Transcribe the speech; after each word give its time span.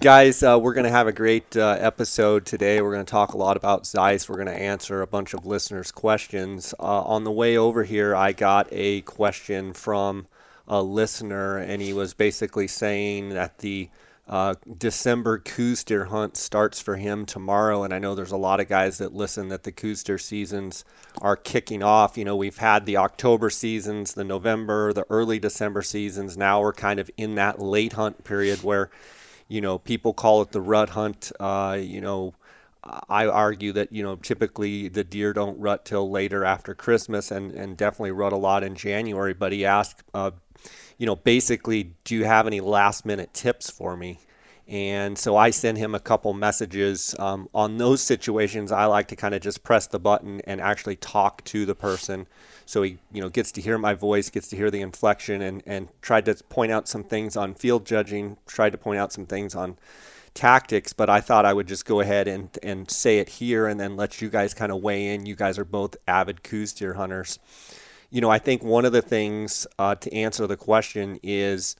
Guys, 0.00 0.42
uh, 0.42 0.58
we're 0.58 0.72
going 0.72 0.84
to 0.84 0.90
have 0.90 1.08
a 1.08 1.12
great 1.12 1.54
uh, 1.58 1.76
episode 1.78 2.46
today. 2.46 2.80
We're 2.80 2.94
going 2.94 3.04
to 3.04 3.10
talk 3.10 3.34
a 3.34 3.36
lot 3.36 3.58
about 3.58 3.86
Zeiss. 3.86 4.30
We're 4.30 4.36
going 4.36 4.46
to 4.46 4.54
answer 4.54 5.02
a 5.02 5.06
bunch 5.06 5.34
of 5.34 5.44
listeners' 5.44 5.92
questions. 5.92 6.72
Uh, 6.80 7.02
on 7.02 7.24
the 7.24 7.30
way 7.30 7.58
over 7.58 7.84
here, 7.84 8.16
I 8.16 8.32
got 8.32 8.66
a 8.70 9.02
question 9.02 9.74
from 9.74 10.26
a 10.66 10.82
listener, 10.82 11.58
and 11.58 11.82
he 11.82 11.92
was 11.92 12.14
basically 12.14 12.66
saying 12.66 13.34
that 13.34 13.58
the 13.58 13.90
uh, 14.26 14.54
December 14.78 15.38
Coues 15.38 15.84
deer 15.84 16.06
hunt 16.06 16.34
starts 16.38 16.80
for 16.80 16.96
him 16.96 17.26
tomorrow, 17.26 17.82
and 17.82 17.92
I 17.92 17.98
know 17.98 18.14
there's 18.14 18.32
a 18.32 18.38
lot 18.38 18.58
of 18.58 18.70
guys 18.70 18.96
that 18.98 19.12
listen 19.12 19.48
that 19.48 19.64
the 19.64 19.72
Coues 19.72 20.02
deer 20.02 20.16
seasons 20.16 20.82
are 21.20 21.36
kicking 21.36 21.82
off. 21.82 22.16
You 22.16 22.24
know, 22.24 22.36
we've 22.36 22.56
had 22.56 22.86
the 22.86 22.96
October 22.96 23.50
seasons, 23.50 24.14
the 24.14 24.24
November, 24.24 24.94
the 24.94 25.04
early 25.10 25.38
December 25.38 25.82
seasons. 25.82 26.38
Now 26.38 26.62
we're 26.62 26.72
kind 26.72 27.00
of 27.00 27.10
in 27.18 27.34
that 27.34 27.60
late 27.60 27.92
hunt 27.92 28.24
period 28.24 28.62
where, 28.62 28.88
you 29.50 29.60
know, 29.60 29.78
people 29.78 30.14
call 30.14 30.40
it 30.42 30.52
the 30.52 30.60
rut 30.60 30.90
hunt. 30.90 31.32
Uh, 31.38 31.76
you 31.78 32.00
know, 32.00 32.32
I 32.82 33.26
argue 33.26 33.72
that 33.72 33.92
you 33.92 34.02
know 34.02 34.16
typically 34.16 34.88
the 34.88 35.04
deer 35.04 35.32
don't 35.32 35.58
rut 35.58 35.84
till 35.84 36.10
later 36.10 36.44
after 36.44 36.74
Christmas, 36.74 37.30
and 37.30 37.52
and 37.52 37.76
definitely 37.76 38.12
rut 38.12 38.32
a 38.32 38.36
lot 38.36 38.62
in 38.62 38.74
January. 38.74 39.34
But 39.34 39.52
he 39.52 39.66
asked. 39.66 40.02
Uh, 40.14 40.30
you 40.98 41.06
know, 41.06 41.16
basically, 41.16 41.94
do 42.04 42.14
you 42.14 42.24
have 42.26 42.46
any 42.46 42.60
last 42.60 43.06
minute 43.06 43.32
tips 43.32 43.70
for 43.70 43.96
me? 43.96 44.18
And 44.68 45.18
so 45.18 45.34
I 45.34 45.48
send 45.48 45.78
him 45.78 45.94
a 45.94 45.98
couple 45.98 46.34
messages. 46.34 47.14
Um, 47.18 47.48
on 47.54 47.78
those 47.78 48.02
situations, 48.02 48.70
I 48.70 48.84
like 48.84 49.08
to 49.08 49.16
kind 49.16 49.34
of 49.34 49.40
just 49.40 49.64
press 49.64 49.86
the 49.86 49.98
button 49.98 50.42
and 50.42 50.60
actually 50.60 50.96
talk 50.96 51.42
to 51.44 51.64
the 51.64 51.74
person. 51.74 52.26
So 52.70 52.82
he, 52.82 52.98
you 53.12 53.20
know, 53.20 53.28
gets 53.28 53.50
to 53.52 53.60
hear 53.60 53.78
my 53.78 53.94
voice, 53.94 54.30
gets 54.30 54.48
to 54.48 54.56
hear 54.56 54.70
the 54.70 54.80
inflection, 54.80 55.42
and, 55.42 55.62
and 55.66 55.88
tried 56.02 56.24
to 56.26 56.34
point 56.34 56.70
out 56.72 56.88
some 56.88 57.04
things 57.04 57.36
on 57.36 57.54
field 57.54 57.84
judging, 57.84 58.36
tried 58.46 58.70
to 58.70 58.78
point 58.78 58.98
out 58.98 59.12
some 59.12 59.26
things 59.26 59.54
on 59.54 59.76
tactics, 60.34 60.92
but 60.92 61.10
I 61.10 61.20
thought 61.20 61.44
I 61.44 61.52
would 61.52 61.66
just 61.66 61.84
go 61.84 62.00
ahead 62.00 62.28
and, 62.28 62.48
and 62.62 62.88
say 62.88 63.18
it 63.18 63.28
here 63.28 63.66
and 63.66 63.80
then 63.80 63.96
let 63.96 64.22
you 64.22 64.30
guys 64.30 64.54
kind 64.54 64.70
of 64.70 64.80
weigh 64.80 65.12
in. 65.12 65.26
You 65.26 65.34
guys 65.34 65.58
are 65.58 65.64
both 65.64 65.96
avid 66.06 66.44
Coues 66.44 66.72
deer 66.72 66.94
hunters 66.94 67.40
you 68.10 68.20
know, 68.20 68.30
I 68.30 68.38
think 68.38 68.62
one 68.62 68.84
of 68.84 68.92
the 68.92 69.02
things 69.02 69.66
uh, 69.78 69.94
to 69.94 70.12
answer 70.12 70.46
the 70.46 70.56
question 70.56 71.20
is 71.22 71.76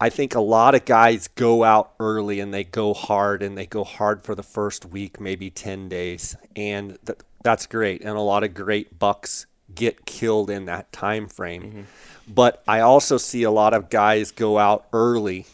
I 0.00 0.10
think 0.10 0.34
a 0.34 0.40
lot 0.40 0.74
of 0.74 0.84
guys 0.84 1.28
go 1.28 1.62
out 1.62 1.92
early 2.00 2.40
and 2.40 2.52
they 2.52 2.64
go 2.64 2.92
hard 2.92 3.42
and 3.42 3.56
they 3.56 3.66
go 3.66 3.84
hard 3.84 4.24
for 4.24 4.34
the 4.34 4.42
first 4.42 4.84
week, 4.84 5.20
maybe 5.20 5.48
10 5.48 5.88
days. 5.88 6.36
And 6.56 6.98
th- 7.06 7.20
that's 7.42 7.66
great. 7.66 8.02
And 8.02 8.10
a 8.10 8.20
lot 8.20 8.44
of 8.44 8.54
great 8.54 8.98
bucks 8.98 9.46
get 9.74 10.04
killed 10.06 10.50
in 10.50 10.66
that 10.66 10.92
time 10.92 11.28
frame. 11.28 11.62
Mm-hmm. 11.62 11.80
But 12.28 12.62
I 12.68 12.80
also 12.80 13.16
see 13.16 13.42
a 13.42 13.50
lot 13.50 13.74
of 13.74 13.90
guys 13.90 14.30
go 14.30 14.58
out 14.58 14.86
early 14.92 15.46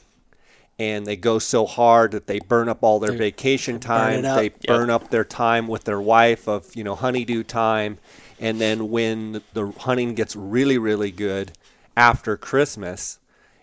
and 0.79 1.07
they 1.07 1.17
go 1.17 1.39
so 1.39 1.67
hard 1.67 2.13
that 2.13 2.27
they 2.27 2.39
burn 2.39 2.69
up 2.69 2.83
all 2.83 3.01
their 3.01 3.13
they, 3.13 3.19
vacation 3.19 3.81
time. 3.81 4.23
Burn 4.23 4.37
they 4.37 4.49
burn 4.67 4.91
up 4.91 5.11
their 5.11 5.25
time 5.25 5.67
with 5.67 5.85
their 5.85 6.01
wife 6.01 6.47
of, 6.49 6.75
you 6.77 6.85
know, 6.85 6.95
honeydew 6.95 7.45
time 7.45 7.99
and 8.41 8.61
then 8.61 8.91
when 8.91 9.43
the 9.53 9.73
hunting 9.79 10.15
gets 10.15 10.37
really, 10.37 10.79
really 10.79 11.11
good 11.11 11.53
after 11.97 12.37
Christmas, 12.37 13.19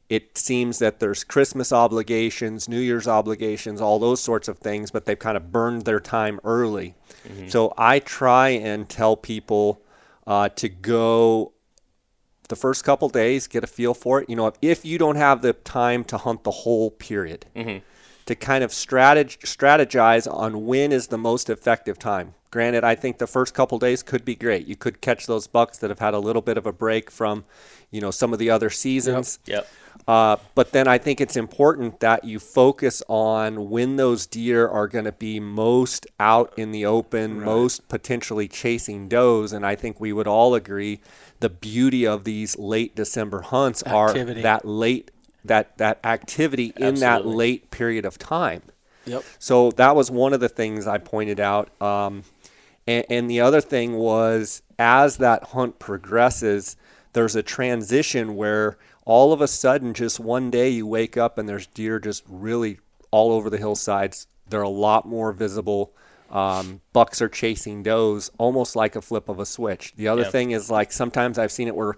it 0.10 0.38
seems 0.38 0.80
that 0.80 1.00
there's 1.00 1.24
Christmas 1.24 1.74
obligations, 1.74 2.70
New 2.70 2.80
Year's 2.80 3.08
obligations, 3.08 3.82
all 3.82 3.98
those 3.98 4.22
sorts 4.22 4.48
of 4.48 4.60
things, 4.60 4.92
but 4.92 5.06
they've 5.06 5.18
kind 5.18 5.36
of 5.36 5.52
burned 5.52 5.86
their 5.86 6.00
time 6.00 6.40
early. 6.44 6.96
Mm-hmm. 7.28 7.48
So 7.48 7.74
I 7.78 8.00
try 8.00 8.50
and 8.50 8.88
tell 8.88 9.18
people 9.18 9.82
uh, 10.28 10.50
to 10.50 10.70
go 10.70 11.54
the 12.50 12.56
first 12.56 12.84
couple 12.84 13.10
days, 13.10 13.48
get 13.48 13.64
a 13.64 13.68
feel 13.68 13.96
for 13.96 14.22
it. 14.22 14.30
You 14.30 14.36
know, 14.36 14.54
if, 14.62 14.86
you 14.86 15.00
don't 15.00 15.16
have 15.16 15.42
the 15.42 15.54
time 15.54 16.04
to 16.06 16.18
hunt 16.18 16.44
the 16.44 16.52
whole 16.52 16.92
period, 16.92 17.48
mm-hmm. 17.56 17.80
to 18.28 18.36
kind 18.36 18.64
of 18.64 18.70
strateg- 18.72 19.40
strategize 19.40 20.32
on 20.32 20.66
when 20.66 20.92
is 20.92 21.08
the 21.08 21.18
most 21.18 21.50
effective 21.50 21.98
time. 21.98 22.36
Granted, 22.52 22.84
I 22.84 22.96
think 22.96 23.18
the 23.18 23.28
first 23.28 23.54
couple 23.54 23.80
days 23.80 24.04
could 24.04 24.24
be 24.24 24.36
great. 24.36 24.68
You 24.68 24.76
could 24.76 25.02
catch 25.02 25.26
those 25.26 25.48
bucks 25.48 25.80
that 25.80 25.90
have 25.90 26.00
had 26.00 26.14
a 26.14 26.20
little 26.20 26.42
bit 26.42 26.58
of 26.58 26.66
a 26.66 26.72
break 26.72 27.12
from, 27.12 27.44
you 27.92 28.00
know, 28.00 28.12
some 28.12 28.32
of 28.32 28.40
the 28.40 28.50
other 28.50 28.70
seasons. 28.70 29.40
Yep. 29.46 29.58
yep. 29.58 29.68
Uh, 30.08 30.38
but 30.54 30.72
then 30.72 30.88
I 30.88 31.00
think 31.00 31.20
it's 31.20 31.36
important 31.36 32.00
that 32.00 32.24
you 32.24 32.38
focus 32.38 33.02
on 33.08 33.72
when 33.72 33.96
those 33.96 34.28
deer 34.28 34.68
are 34.68 34.88
going 34.88 35.06
to 35.06 35.12
be 35.12 35.40
most 35.40 36.06
out 36.20 36.54
in 36.58 36.72
the 36.72 36.86
open, 36.86 37.38
right. 37.38 37.46
most 37.46 37.88
potentially 37.90 38.48
chasing 38.48 39.08
does. 39.08 39.52
And 39.52 39.66
I 39.66 39.76
think 39.76 40.00
we 40.00 40.14
would 40.14 40.28
all 40.28 40.54
agree 40.54 41.00
the 41.40 41.50
beauty 41.50 42.06
of 42.06 42.24
these 42.24 42.58
late 42.58 42.96
December 42.96 43.42
hunts 43.42 43.84
activity. 43.84 44.42
are 44.42 44.44
that 44.44 44.66
late 44.66 45.10
that 45.44 45.78
that 45.78 46.00
activity 46.04 46.74
in 46.78 46.96
that 46.96 47.26
late 47.26 47.72
period 47.72 48.06
of 48.06 48.18
time. 48.18 48.62
Yep. 49.06 49.24
So 49.40 49.72
that 49.72 49.96
was 49.96 50.10
one 50.10 50.34
of 50.34 50.40
the 50.40 50.50
things 50.50 50.88
I 50.88 50.98
pointed 50.98 51.40
out. 51.40 51.70
Um, 51.82 52.24
and, 52.88 53.06
and 53.10 53.30
the 53.30 53.42
other 53.42 53.62
thing 53.62 53.94
was, 53.94 54.62
as 54.80 55.18
that 55.18 55.44
hunt 55.46 55.80
progresses, 55.80 56.76
there's 57.14 57.36
a 57.36 57.44
transition 57.44 58.36
where 58.36 58.78
all 59.06 59.32
of 59.32 59.42
a 59.42 59.48
sudden, 59.48 59.94
just 59.94 60.20
one 60.20 60.50
day, 60.50 60.70
you 60.70 60.88
wake 60.88 61.16
up 61.16 61.38
and 61.38 61.48
there's 61.48 61.68
deer 61.68 62.00
just 62.00 62.24
really 62.28 62.80
all 63.12 63.32
over 63.32 63.50
the 63.50 63.58
hillsides. 63.58 64.28
They're 64.50 64.62
a 64.62 64.70
lot 64.70 65.08
more 65.08 65.32
visible. 65.32 65.94
Um, 66.32 66.82
bucks 66.92 67.22
are 67.22 67.30
chasing 67.30 67.84
does 67.84 68.32
almost 68.40 68.76
like 68.76 68.96
a 68.96 69.02
flip 69.02 69.30
of 69.30 69.40
a 69.40 69.46
switch. 69.46 69.94
The 69.96 70.08
other 70.08 70.24
yep. 70.24 70.32
thing 70.32 70.52
is 70.52 70.72
like 70.72 70.92
sometimes 70.92 71.38
I've 71.38 71.52
seen 71.52 71.68
it 71.68 71.76
where 71.76 71.96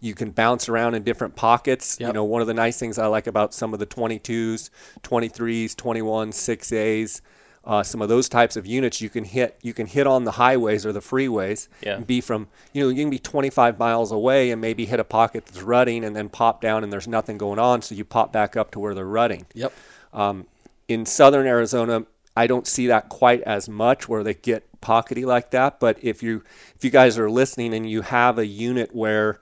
you 0.00 0.14
can 0.14 0.30
bounce 0.30 0.68
around 0.68 0.94
in 0.94 1.04
different 1.04 1.36
pockets. 1.36 1.96
Yep. 2.00 2.08
You 2.08 2.12
know, 2.12 2.24
one 2.24 2.40
of 2.40 2.48
the 2.48 2.54
nice 2.54 2.78
things 2.78 2.98
I 2.98 3.06
like 3.06 3.28
about 3.28 3.54
some 3.54 3.72
of 3.72 3.78
the 3.78 3.86
22s, 3.86 4.70
23s, 5.02 5.74
21s, 5.74 6.34
6As 6.34 7.20
uh, 7.68 7.82
some 7.82 8.00
of 8.00 8.08
those 8.08 8.30
types 8.30 8.56
of 8.56 8.66
units 8.66 9.02
you 9.02 9.10
can 9.10 9.24
hit 9.24 9.58
you 9.62 9.74
can 9.74 9.86
hit 9.86 10.06
on 10.06 10.24
the 10.24 10.32
highways 10.32 10.86
or 10.86 10.92
the 10.92 11.00
freeways 11.00 11.68
yeah. 11.82 11.96
and 11.96 12.06
be 12.06 12.20
from 12.20 12.48
you 12.72 12.82
know 12.82 12.88
you 12.88 13.02
can 13.02 13.10
be 13.10 13.18
25 13.18 13.78
miles 13.78 14.10
away 14.10 14.50
and 14.50 14.60
maybe 14.60 14.86
hit 14.86 14.98
a 14.98 15.04
pocket 15.04 15.44
that's 15.44 15.60
rutting 15.60 16.02
and 16.02 16.16
then 16.16 16.30
pop 16.30 16.62
down 16.62 16.82
and 16.82 16.90
there's 16.90 17.06
nothing 17.06 17.36
going 17.36 17.58
on 17.58 17.82
so 17.82 17.94
you 17.94 18.06
pop 18.06 18.32
back 18.32 18.56
up 18.56 18.70
to 18.70 18.80
where 18.80 18.94
they're 18.94 19.04
rutting 19.04 19.44
yep 19.52 19.72
um, 20.14 20.46
in 20.88 21.04
southern 21.04 21.46
arizona 21.46 22.04
i 22.34 22.46
don't 22.46 22.66
see 22.66 22.86
that 22.86 23.10
quite 23.10 23.42
as 23.42 23.68
much 23.68 24.08
where 24.08 24.24
they 24.24 24.34
get 24.34 24.64
pockety 24.80 25.26
like 25.26 25.50
that 25.50 25.78
but 25.78 25.98
if 26.02 26.22
you 26.22 26.42
if 26.74 26.82
you 26.82 26.90
guys 26.90 27.18
are 27.18 27.30
listening 27.30 27.74
and 27.74 27.88
you 27.88 28.00
have 28.00 28.38
a 28.38 28.46
unit 28.46 28.94
where 28.94 29.38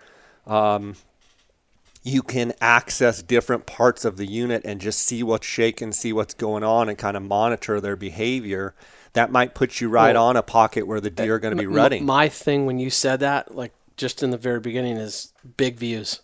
um, 0.48 0.96
you 2.06 2.22
can 2.22 2.52
access 2.60 3.20
different 3.20 3.66
parts 3.66 4.04
of 4.04 4.16
the 4.16 4.26
unit 4.26 4.62
and 4.64 4.80
just 4.80 5.00
see 5.00 5.24
what's 5.24 5.44
shaking, 5.44 5.90
see 5.90 6.12
what's 6.12 6.34
going 6.34 6.62
on, 6.62 6.88
and 6.88 6.96
kind 6.96 7.16
of 7.16 7.22
monitor 7.24 7.80
their 7.80 7.96
behavior. 7.96 8.76
That 9.14 9.32
might 9.32 9.56
put 9.56 9.80
you 9.80 9.88
right 9.88 10.14
well, 10.14 10.26
on 10.26 10.36
a 10.36 10.42
pocket 10.42 10.86
where 10.86 11.00
the 11.00 11.10
deer 11.10 11.34
are 11.34 11.38
going 11.40 11.56
to 11.56 11.60
be 11.60 11.66
rutting. 11.66 12.06
My 12.06 12.28
thing 12.28 12.64
when 12.64 12.78
you 12.78 12.90
said 12.90 13.18
that, 13.20 13.56
like 13.56 13.72
just 13.96 14.22
in 14.22 14.30
the 14.30 14.36
very 14.36 14.60
beginning, 14.60 14.98
is 14.98 15.32
big 15.56 15.78
views. 15.78 16.20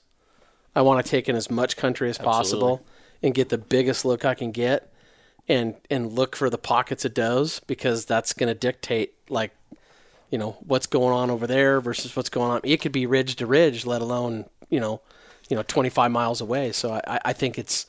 I 0.77 0.83
want 0.83 1.05
to 1.05 1.11
take 1.11 1.29
in 1.29 1.35
as 1.35 1.51
much 1.51 1.77
country 1.77 2.09
as 2.09 2.17
Absolutely. 2.17 2.31
possible 2.31 2.87
and 3.21 3.35
get 3.35 3.49
the 3.49 3.59
biggest 3.59 4.05
look 4.05 4.25
I 4.25 4.35
can 4.35 4.53
get, 4.53 4.93
and 5.49 5.75
and 5.91 6.13
look 6.13 6.37
for 6.37 6.49
the 6.49 6.59
pockets 6.59 7.05
of 7.05 7.13
does 7.13 7.61
because 7.67 8.05
that's 8.05 8.35
going 8.35 8.49
to 8.49 8.55
dictate 8.55 9.15
like, 9.29 9.51
you 10.31 10.39
know, 10.39 10.59
what's 10.61 10.87
going 10.87 11.13
on 11.13 11.29
over 11.29 11.49
there 11.49 11.81
versus 11.81 12.15
what's 12.15 12.31
going 12.31 12.53
on. 12.53 12.61
It 12.63 12.81
could 12.81 12.93
be 12.93 13.05
ridge 13.05 13.35
to 13.37 13.47
ridge, 13.49 13.85
let 13.85 14.01
alone 14.01 14.45
you 14.71 14.79
know 14.79 15.01
you 15.53 15.57
know 15.57 15.63
25 15.65 16.11
miles 16.11 16.41
away. 16.41 16.73
So 16.73 16.99
I, 17.07 17.21
I 17.27 17.33
think 17.35 17.59
it's 17.59 17.85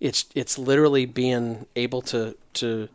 it's 0.00 0.24
it's 0.34 0.58
literally 0.58 1.06
being 1.06 1.64
able 1.76 2.02
to 2.02 2.36
to 2.54 2.88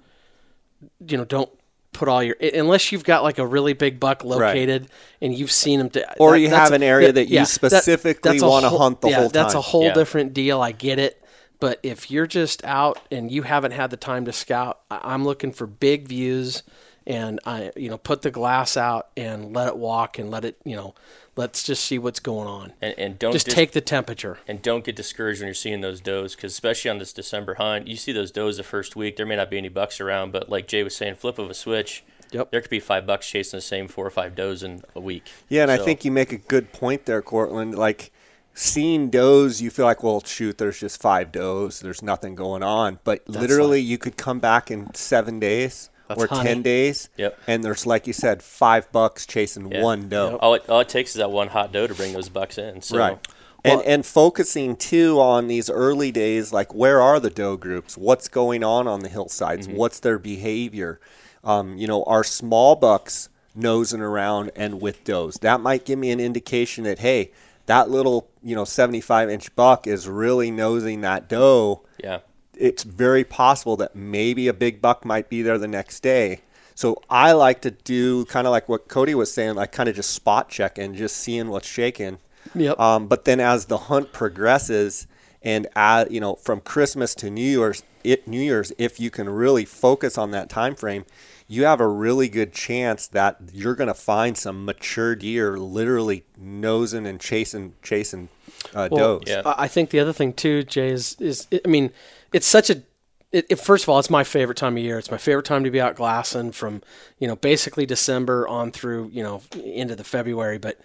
you 1.07 1.15
know 1.15 1.23
don't 1.23 1.49
put 1.93 2.09
all 2.09 2.21
your 2.21 2.35
unless 2.53 2.91
you've 2.91 3.05
got 3.05 3.23
like 3.23 3.37
a 3.37 3.47
really 3.47 3.71
big 3.71 3.97
buck 3.97 4.25
located 4.25 4.81
right. 4.81 4.91
and 5.21 5.33
you've 5.33 5.53
seen 5.53 5.79
them 5.79 5.89
to, 5.91 6.19
or 6.19 6.31
that, 6.31 6.41
you 6.41 6.49
have 6.49 6.73
an 6.73 6.83
area 6.83 7.07
that, 7.07 7.13
that 7.13 7.29
you 7.29 7.35
yeah, 7.35 7.45
specifically 7.45 8.39
that, 8.39 8.45
want 8.45 8.65
to 8.65 8.69
hunt 8.69 8.99
the 8.99 9.09
yeah, 9.09 9.15
whole 9.15 9.29
time. 9.29 9.41
That's 9.41 9.53
a 9.53 9.61
whole 9.61 9.85
yeah. 9.85 9.93
different 9.93 10.33
deal. 10.33 10.59
I 10.59 10.73
get 10.73 10.99
it. 10.99 11.23
But 11.61 11.79
if 11.81 12.11
you're 12.11 12.27
just 12.27 12.61
out 12.65 12.99
and 13.09 13.31
you 13.31 13.43
haven't 13.43 13.71
had 13.71 13.89
the 13.89 13.97
time 13.97 14.25
to 14.25 14.33
scout, 14.33 14.81
I'm 14.91 15.23
looking 15.23 15.53
for 15.53 15.65
big 15.65 16.09
views 16.09 16.63
and 17.07 17.39
I, 17.45 17.71
you 17.77 17.89
know, 17.89 17.97
put 17.97 18.21
the 18.21 18.31
glass 18.31 18.75
out 18.75 19.07
and 19.15 19.53
let 19.55 19.69
it 19.69 19.77
walk 19.77 20.19
and 20.19 20.29
let 20.29 20.43
it, 20.43 20.57
you 20.65 20.75
know, 20.75 20.93
let's 21.39 21.63
just 21.63 21.85
see 21.85 21.97
what's 21.97 22.19
going 22.19 22.47
on. 22.47 22.73
And, 22.81 22.93
and 22.99 23.17
don't 23.17 23.31
just 23.31 23.45
dis- 23.45 23.55
take 23.55 23.71
the 23.71 23.79
temperature. 23.79 24.39
And 24.45 24.61
don't 24.61 24.83
get 24.83 24.97
discouraged 24.97 25.39
when 25.39 25.47
you're 25.47 25.53
seeing 25.53 25.79
those 25.79 26.01
does, 26.01 26.35
because 26.35 26.51
especially 26.51 26.91
on 26.91 26.97
this 26.97 27.13
December 27.13 27.53
hunt, 27.55 27.87
you 27.87 27.95
see 27.95 28.11
those 28.11 28.29
does 28.29 28.57
the 28.57 28.63
first 28.63 28.97
week. 28.97 29.15
There 29.15 29.25
may 29.25 29.37
not 29.37 29.49
be 29.49 29.57
any 29.57 29.69
bucks 29.69 30.01
around, 30.01 30.33
but 30.33 30.49
like 30.49 30.67
Jay 30.67 30.83
was 30.83 30.95
saying, 30.95 31.15
flip 31.15 31.39
of 31.39 31.49
a 31.49 31.53
switch. 31.53 32.03
Yep. 32.31 32.51
There 32.51 32.59
could 32.59 32.69
be 32.69 32.81
five 32.81 33.07
bucks 33.07 33.27
chasing 33.27 33.57
the 33.57 33.61
same 33.61 33.87
four 33.87 34.05
or 34.05 34.11
five 34.11 34.35
does 34.35 34.63
in 34.63 34.81
a 34.93 34.99
week. 34.99 35.31
Yeah, 35.47 35.63
and 35.63 35.71
so. 35.71 35.81
I 35.81 35.85
think 35.85 36.03
you 36.03 36.11
make 36.11 36.33
a 36.33 36.37
good 36.37 36.73
point 36.73 37.05
there, 37.05 37.21
Cortland. 37.21 37.75
Like 37.75 38.11
seeing 38.53 39.09
does, 39.09 39.61
you 39.61 39.69
feel 39.69 39.85
like, 39.85 40.03
well, 40.03 40.21
shoot, 40.21 40.57
there's 40.57 40.81
just 40.81 41.01
five 41.01 41.31
does. 41.31 41.79
There's 41.79 42.03
nothing 42.03 42.35
going 42.35 42.63
on. 42.63 42.99
But 43.05 43.25
That's 43.25 43.39
literally, 43.39 43.79
like, 43.79 43.87
you 43.87 43.97
could 43.97 44.17
come 44.17 44.39
back 44.39 44.69
in 44.69 44.93
seven 44.93 45.39
days 45.39 45.89
that's 46.09 46.23
or 46.23 46.27
honey. 46.27 46.49
10 46.49 46.61
days. 46.63 47.09
Yep. 47.17 47.39
And 47.47 47.63
there's, 47.63 47.85
like 47.85 48.07
you 48.07 48.13
said, 48.13 48.41
five 48.41 48.91
bucks 48.91 49.25
chasing 49.27 49.69
one 49.69 50.09
doe. 50.09 50.31
Yep. 50.31 50.39
All, 50.41 50.53
it, 50.55 50.69
all 50.69 50.79
it 50.79 50.89
takes 50.89 51.11
is 51.11 51.17
that 51.17 51.31
one 51.31 51.47
hot 51.47 51.71
doe 51.71 51.85
to 51.87 51.93
bring 51.93 52.13
those 52.13 52.29
bucks 52.29 52.57
in. 52.57 52.81
So. 52.81 52.97
Right. 52.97 53.27
and 53.63 53.81
and 53.83 54.05
focusing 54.05 54.75
too 54.75 55.19
on 55.19 55.47
these 55.47 55.69
early 55.69 56.11
days, 56.11 56.51
like 56.51 56.73
where 56.73 57.01
are 57.01 57.19
the 57.19 57.29
doe 57.29 57.57
groups? 57.57 57.95
What's 57.95 58.27
going 58.27 58.63
on 58.63 58.87
on 58.87 59.01
the 59.01 59.09
hillsides? 59.09 59.67
Mm-hmm. 59.67 59.77
What's 59.77 59.99
their 59.99 60.17
behavior? 60.17 60.99
Um, 61.43 61.77
you 61.77 61.87
know, 61.87 62.03
are 62.03 62.23
small 62.23 62.75
bucks 62.75 63.29
nosing 63.53 64.01
around 64.01 64.51
and 64.55 64.81
with 64.81 65.03
does? 65.03 65.35
That 65.35 65.61
might 65.61 65.85
give 65.85 65.99
me 65.99 66.09
an 66.11 66.19
indication 66.19 66.85
that 66.85 66.99
hey, 66.99 67.31
that 67.67 67.89
little 67.89 68.29
you 68.41 68.55
know 68.55 68.65
75 68.65 69.29
inch 69.29 69.55
buck 69.55 69.85
is 69.85 70.07
really 70.07 70.49
nosing 70.49 71.01
that 71.01 71.29
doe. 71.29 71.83
Yeah. 72.03 72.19
It's 72.59 72.83
very 72.83 73.23
possible 73.23 73.77
that 73.77 73.95
maybe 73.95 74.47
a 74.47 74.53
big 74.53 74.81
buck 74.81 75.05
might 75.05 75.29
be 75.29 75.41
there 75.41 75.57
the 75.57 75.67
next 75.67 76.01
day. 76.01 76.41
So 76.75 77.01
I 77.09 77.33
like 77.33 77.61
to 77.61 77.71
do 77.71 78.25
kind 78.25 78.47
of 78.47 78.51
like 78.51 78.69
what 78.69 78.87
Cody 78.87 79.13
was 79.15 79.33
saying, 79.33 79.55
like 79.55 79.71
kind 79.71 79.89
of 79.89 79.95
just 79.95 80.11
spot 80.11 80.49
check 80.49 80.77
and 80.77 80.95
just 80.95 81.17
seeing 81.17 81.49
what's 81.49 81.67
shaking. 81.67 82.19
Yep. 82.55 82.79
Um, 82.79 83.07
but 83.07 83.25
then 83.25 83.39
as 83.39 83.65
the 83.65 83.77
hunt 83.77 84.13
progresses, 84.13 85.07
and 85.41 85.67
at, 85.75 86.11
you 86.11 86.19
know 86.19 86.35
from 86.35 86.61
Christmas 86.61 87.15
to 87.15 87.29
New 87.29 87.41
Year's, 87.41 87.83
it 88.03 88.27
New 88.27 88.41
Year's, 88.41 88.71
if 88.77 88.99
you 88.99 89.09
can 89.09 89.29
really 89.29 89.65
focus 89.65 90.17
on 90.17 90.31
that 90.31 90.49
time 90.49 90.75
frame, 90.75 91.05
you 91.47 91.65
have 91.65 91.81
a 91.81 91.87
really 91.87 92.29
good 92.29 92.53
chance 92.53 93.07
that 93.07 93.37
you're 93.53 93.75
going 93.75 93.87
to 93.87 93.93
find 93.93 94.37
some 94.37 94.65
mature 94.65 95.15
deer 95.15 95.57
literally 95.57 96.23
nosing 96.37 97.05
and 97.05 97.19
chasing 97.19 97.73
chasing 97.81 98.29
uh, 98.73 98.87
Well, 98.91 99.19
does. 99.19 99.29
yeah. 99.29 99.41
I 99.45 99.63
I 99.63 99.67
think 99.67 99.89
the 99.89 99.99
other 99.99 100.13
thing 100.13 100.33
too, 100.33 100.63
Jay, 100.63 100.89
is 100.89 101.15
is 101.19 101.47
I 101.53 101.67
mean, 101.67 101.91
it's 102.33 102.47
such 102.47 102.69
a. 102.69 102.83
It, 103.31 103.45
it, 103.47 103.59
first 103.59 103.83
of 103.83 103.89
all, 103.89 103.99
it's 103.99 104.09
my 104.09 104.23
favorite 104.23 104.57
time 104.57 104.75
of 104.75 104.83
year. 104.83 104.97
It's 104.97 105.11
my 105.11 105.17
favorite 105.17 105.45
time 105.45 105.63
to 105.63 105.69
be 105.69 105.79
out 105.79 105.95
glassing 105.95 106.51
from 106.51 106.81
you 107.19 107.27
know 107.27 107.35
basically 107.35 107.85
December 107.85 108.47
on 108.47 108.71
through 108.71 109.09
you 109.13 109.21
know 109.23 109.41
into 109.63 109.95
the 109.95 110.03
February. 110.03 110.57
But 110.57 110.79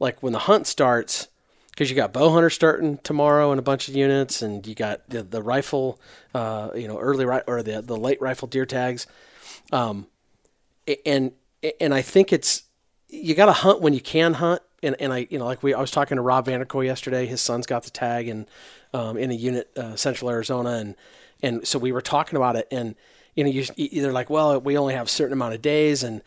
like 0.00 0.22
when 0.22 0.32
the 0.32 0.40
hunt 0.40 0.66
starts, 0.66 1.28
because 1.70 1.90
you 1.90 1.96
got 1.96 2.12
bow 2.12 2.30
hunter 2.30 2.50
starting 2.50 2.98
tomorrow 2.98 3.50
and 3.50 3.58
a 3.58 3.62
bunch 3.62 3.88
of 3.88 3.94
units, 3.94 4.42
and 4.42 4.66
you 4.66 4.74
got 4.74 5.08
the, 5.08 5.22
the 5.22 5.42
rifle, 5.42 6.00
uh, 6.34 6.70
you 6.74 6.88
know, 6.88 6.98
early 6.98 7.26
ri- 7.26 7.42
or 7.46 7.62
the 7.62 7.82
the 7.82 7.96
late 7.96 8.20
rifle 8.20 8.48
deer 8.48 8.64
tags, 8.64 9.06
um, 9.72 10.06
and 11.04 11.32
and 11.80 11.94
I 11.94 12.02
think 12.02 12.32
it's 12.32 12.62
you 13.08 13.34
got 13.34 13.46
to 13.46 13.52
hunt 13.52 13.80
when 13.80 13.92
you 13.94 14.00
can 14.00 14.34
hunt. 14.34 14.62
And, 14.84 14.96
and 15.00 15.12
I 15.12 15.26
you 15.30 15.38
know 15.38 15.46
like 15.46 15.62
we 15.62 15.74
I 15.74 15.80
was 15.80 15.90
talking 15.90 16.16
to 16.16 16.22
Rob 16.22 16.46
Vanderkoy 16.46 16.84
yesterday. 16.86 17.26
His 17.26 17.40
son's 17.40 17.66
got 17.66 17.84
the 17.84 17.90
tag 17.90 18.28
and 18.28 18.46
um, 18.92 19.16
in 19.16 19.30
a 19.30 19.34
unit 19.34 19.70
uh, 19.76 19.96
Central 19.96 20.30
Arizona, 20.30 20.70
and 20.70 20.94
and 21.42 21.66
so 21.66 21.78
we 21.78 21.92
were 21.92 22.02
talking 22.02 22.36
about 22.36 22.56
it. 22.56 22.68
And 22.70 22.94
you 23.34 23.44
know 23.44 23.50
you 23.50 23.64
either 23.76 24.12
like 24.12 24.30
well 24.30 24.60
we 24.60 24.78
only 24.78 24.94
have 24.94 25.06
a 25.06 25.10
certain 25.10 25.32
amount 25.32 25.54
of 25.54 25.62
days 25.62 26.02
and 26.02 26.22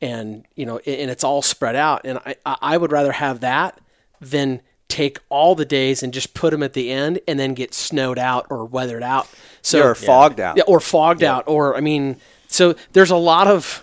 and 0.00 0.44
you 0.54 0.66
know 0.66 0.78
and 0.78 1.10
it's 1.10 1.24
all 1.24 1.42
spread 1.42 1.76
out. 1.76 2.02
And 2.04 2.18
I 2.26 2.36
I 2.44 2.76
would 2.76 2.92
rather 2.92 3.12
have 3.12 3.40
that 3.40 3.80
than 4.20 4.60
take 4.88 5.18
all 5.30 5.54
the 5.54 5.64
days 5.64 6.02
and 6.02 6.12
just 6.12 6.34
put 6.34 6.50
them 6.50 6.62
at 6.62 6.74
the 6.74 6.90
end 6.90 7.18
and 7.26 7.38
then 7.40 7.54
get 7.54 7.72
snowed 7.72 8.18
out 8.18 8.46
or 8.50 8.66
weathered 8.66 9.02
out. 9.02 9.26
So 9.62 9.78
You're 9.78 9.94
fogged 9.94 10.38
out. 10.38 10.58
yeah, 10.58 10.64
or 10.66 10.80
fogged 10.80 11.22
out, 11.22 11.44
or 11.46 11.74
I 11.74 11.80
mean, 11.80 12.16
so 12.48 12.74
there's 12.92 13.10
a 13.10 13.16
lot 13.16 13.46
of 13.46 13.82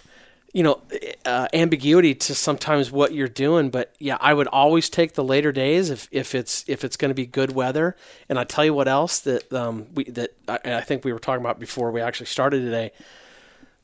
you 0.54 0.63
know 0.63 0.81
uh, 1.25 1.48
ambiguity 1.54 2.16
to 2.16 2.36
sometimes 2.36 2.92
what 2.92 3.13
you're 3.13 3.28
doing. 3.28 3.69
But 3.69 3.94
yeah, 4.00 4.18
I 4.19 4.34
would 4.34 4.48
always 4.48 4.90
take 4.90 5.13
the 5.13 5.24
later 5.24 5.51
days 5.51 5.90
if, 5.90 6.07
if 6.12 6.34
it's 6.36 6.63
if 6.68 6.84
it's 6.84 6.98
going 6.98 7.10
to 7.10 7.16
be 7.16 7.25
good 7.25 7.54
weather. 7.54 7.96
And 8.28 8.40
I 8.40 8.44
tell 8.44 8.66
you 8.66 8.74
what 8.74 8.88
else 8.88 9.19
that 9.19 9.51
um, 9.54 9.88
we 9.94 10.06
that 10.06 10.31
I, 10.48 10.60
I 10.66 10.81
think 10.81 11.06
we 11.06 11.13
were 11.13 11.19
talking 11.19 11.42
about 11.42 11.60
before 11.60 11.92
we 11.92 12.01
actually 12.01 12.28
started 12.28 12.62
today. 12.62 12.92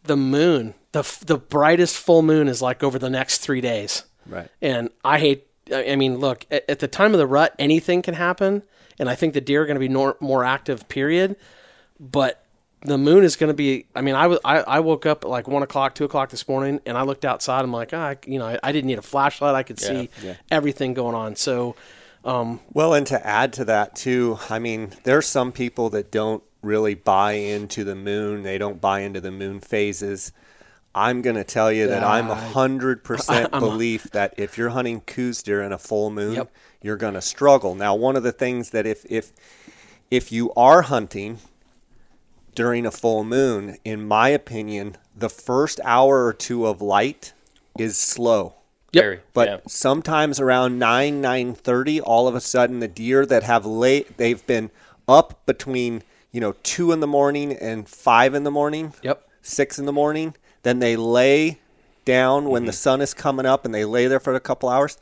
The 0.03 0.17
moon, 0.17 0.75
the 0.91 0.99
f- 0.99 1.21
the 1.25 1.37
brightest 1.37 1.97
full 1.97 2.21
moon 2.21 2.47
is 2.47 2.61
like 2.61 2.83
over 2.83 2.99
the 2.99 3.09
next 3.09 3.39
three 3.39 3.61
days. 3.61 4.03
Right. 4.27 4.49
And 4.61 4.89
I 5.03 5.19
hate. 5.19 5.47
I 5.71 5.91
I 5.91 5.95
mean, 5.95 6.17
look 6.17 6.45
at, 6.51 6.69
at 6.69 6.79
the 6.79 6.87
time 6.87 7.13
of 7.13 7.17
the 7.17 7.27
rut, 7.27 7.55
anything 7.57 8.01
can 8.01 8.13
happen, 8.13 8.63
and 8.99 9.09
I 9.09 9.15
think 9.15 9.33
the 9.33 9.41
deer 9.41 9.63
are 9.63 9.65
going 9.65 9.75
to 9.75 9.79
be 9.79 9.89
nor- 9.89 10.17
more 10.19 10.43
active. 10.43 10.87
Period. 10.87 11.37
But 11.99 12.44
the 12.85 12.97
moon 12.97 13.23
is 13.23 13.35
going 13.35 13.49
to 13.49 13.53
be. 13.53 13.85
I 13.95 14.01
mean, 14.01 14.15
I 14.15 14.27
was. 14.27 14.39
I, 14.45 14.59
I 14.59 14.79
woke 14.79 15.05
up 15.05 15.23
at 15.25 15.29
like 15.29 15.47
one 15.47 15.63
o'clock, 15.63 15.95
two 15.95 16.05
o'clock 16.05 16.29
this 16.29 16.47
morning, 16.47 16.79
and 16.85 16.97
I 16.97 17.01
looked 17.03 17.25
outside. 17.25 17.61
I'm 17.63 17.71
like, 17.73 17.91
ah, 17.93 18.09
I, 18.09 18.17
you 18.25 18.39
know, 18.39 18.45
I, 18.45 18.59
I 18.63 18.71
didn't 18.71 18.87
need 18.87 18.97
a 18.99 19.03
flashlight. 19.03 19.55
I 19.55 19.63
could 19.63 19.79
see 19.79 20.09
Yeah. 20.23 20.35
everything 20.51 20.93
going 20.93 21.15
on. 21.15 21.35
So, 21.35 21.75
um, 22.23 22.59
Well, 22.73 22.93
and 22.93 23.05
to 23.07 23.25
add 23.25 23.53
to 23.53 23.65
that 23.65 23.95
too, 23.95 24.37
I 24.49 24.59
mean, 24.59 24.93
there's 25.03 25.27
some 25.27 25.51
people 25.51 25.89
that 25.91 26.11
don't 26.11 26.43
really 26.61 26.95
buy 26.95 27.33
into 27.33 27.83
the 27.83 27.95
moon. 27.95 28.43
They 28.43 28.57
don't 28.57 28.79
buy 28.81 29.01
into 29.01 29.21
the 29.21 29.31
moon 29.31 29.59
phases. 29.59 30.31
I'm 30.97 31.21
going 31.21 31.35
to 31.35 31.43
tell 31.43 31.71
you 31.71 31.87
that 31.87 32.03
I'm 32.03 32.31
I- 32.31 32.35
100% 32.53 33.51
belief 33.59 34.03
that 34.11 34.33
if 34.37 34.57
you're 34.57 34.69
hunting 34.69 35.01
Coues 35.01 35.43
deer 35.43 35.61
in 35.61 35.71
a 35.73 35.77
full 35.77 36.09
moon, 36.09 36.35
Yep. 36.35 36.51
you're 36.81 36.95
going 36.97 37.15
to 37.15 37.21
struggle. 37.21 37.75
Now, 37.75 37.95
one 37.95 38.15
of 38.15 38.23
the 38.23 38.31
things 38.31 38.69
that 38.71 38.85
if 38.85 39.05
if 39.09 39.31
if 40.09 40.31
you 40.31 40.53
are 40.53 40.83
hunting 40.83 41.39
during 42.55 42.85
a 42.85 42.91
full 42.91 43.23
moon, 43.23 43.77
in 43.83 44.07
my 44.07 44.29
opinion, 44.29 44.97
the 45.15 45.29
first 45.29 45.79
hour 45.83 46.25
or 46.25 46.33
two 46.33 46.65
of 46.65 46.81
light 46.81 47.33
is 47.77 47.97
slow. 47.97 48.55
Yep. 48.93 49.23
But 49.33 49.47
yeah. 49.49 49.57
sometimes 49.67 50.39
around 50.39 50.79
nine 50.79 51.19
nine 51.21 51.53
thirty, 51.53 51.99
all 51.99 52.27
of 52.29 52.35
a 52.35 52.39
sudden 52.41 52.79
the 52.79 52.87
deer 52.87 53.25
that 53.25 53.43
have 53.43 53.65
late 53.65 54.17
they've 54.17 54.45
been 54.47 54.71
up 55.07 55.45
between 55.45 56.01
you 56.31 56.39
know 56.39 56.53
two 56.63 56.91
in 56.93 57.01
the 57.01 57.07
morning 57.07 57.51
and 57.53 57.87
five 57.89 58.33
in 58.33 58.43
the 58.43 58.51
morning. 58.51 58.93
Yep. 59.01 59.27
Six 59.41 59.77
in 59.77 59.85
the 59.85 59.91
morning. 59.93 60.33
Then 60.63 60.79
they 60.79 60.95
lay 60.95 61.59
down 62.05 62.49
when 62.49 62.65
the 62.65 62.71
Mm-hmm. 62.71 62.77
sun 62.77 63.01
is 63.01 63.13
coming 63.13 63.45
up 63.45 63.65
and 63.65 63.73
they 63.75 63.83
lay 63.83 64.07
there 64.07 64.19
for 64.19 64.33
a 64.33 64.39
couple 64.39 64.69
hours. 64.69 64.97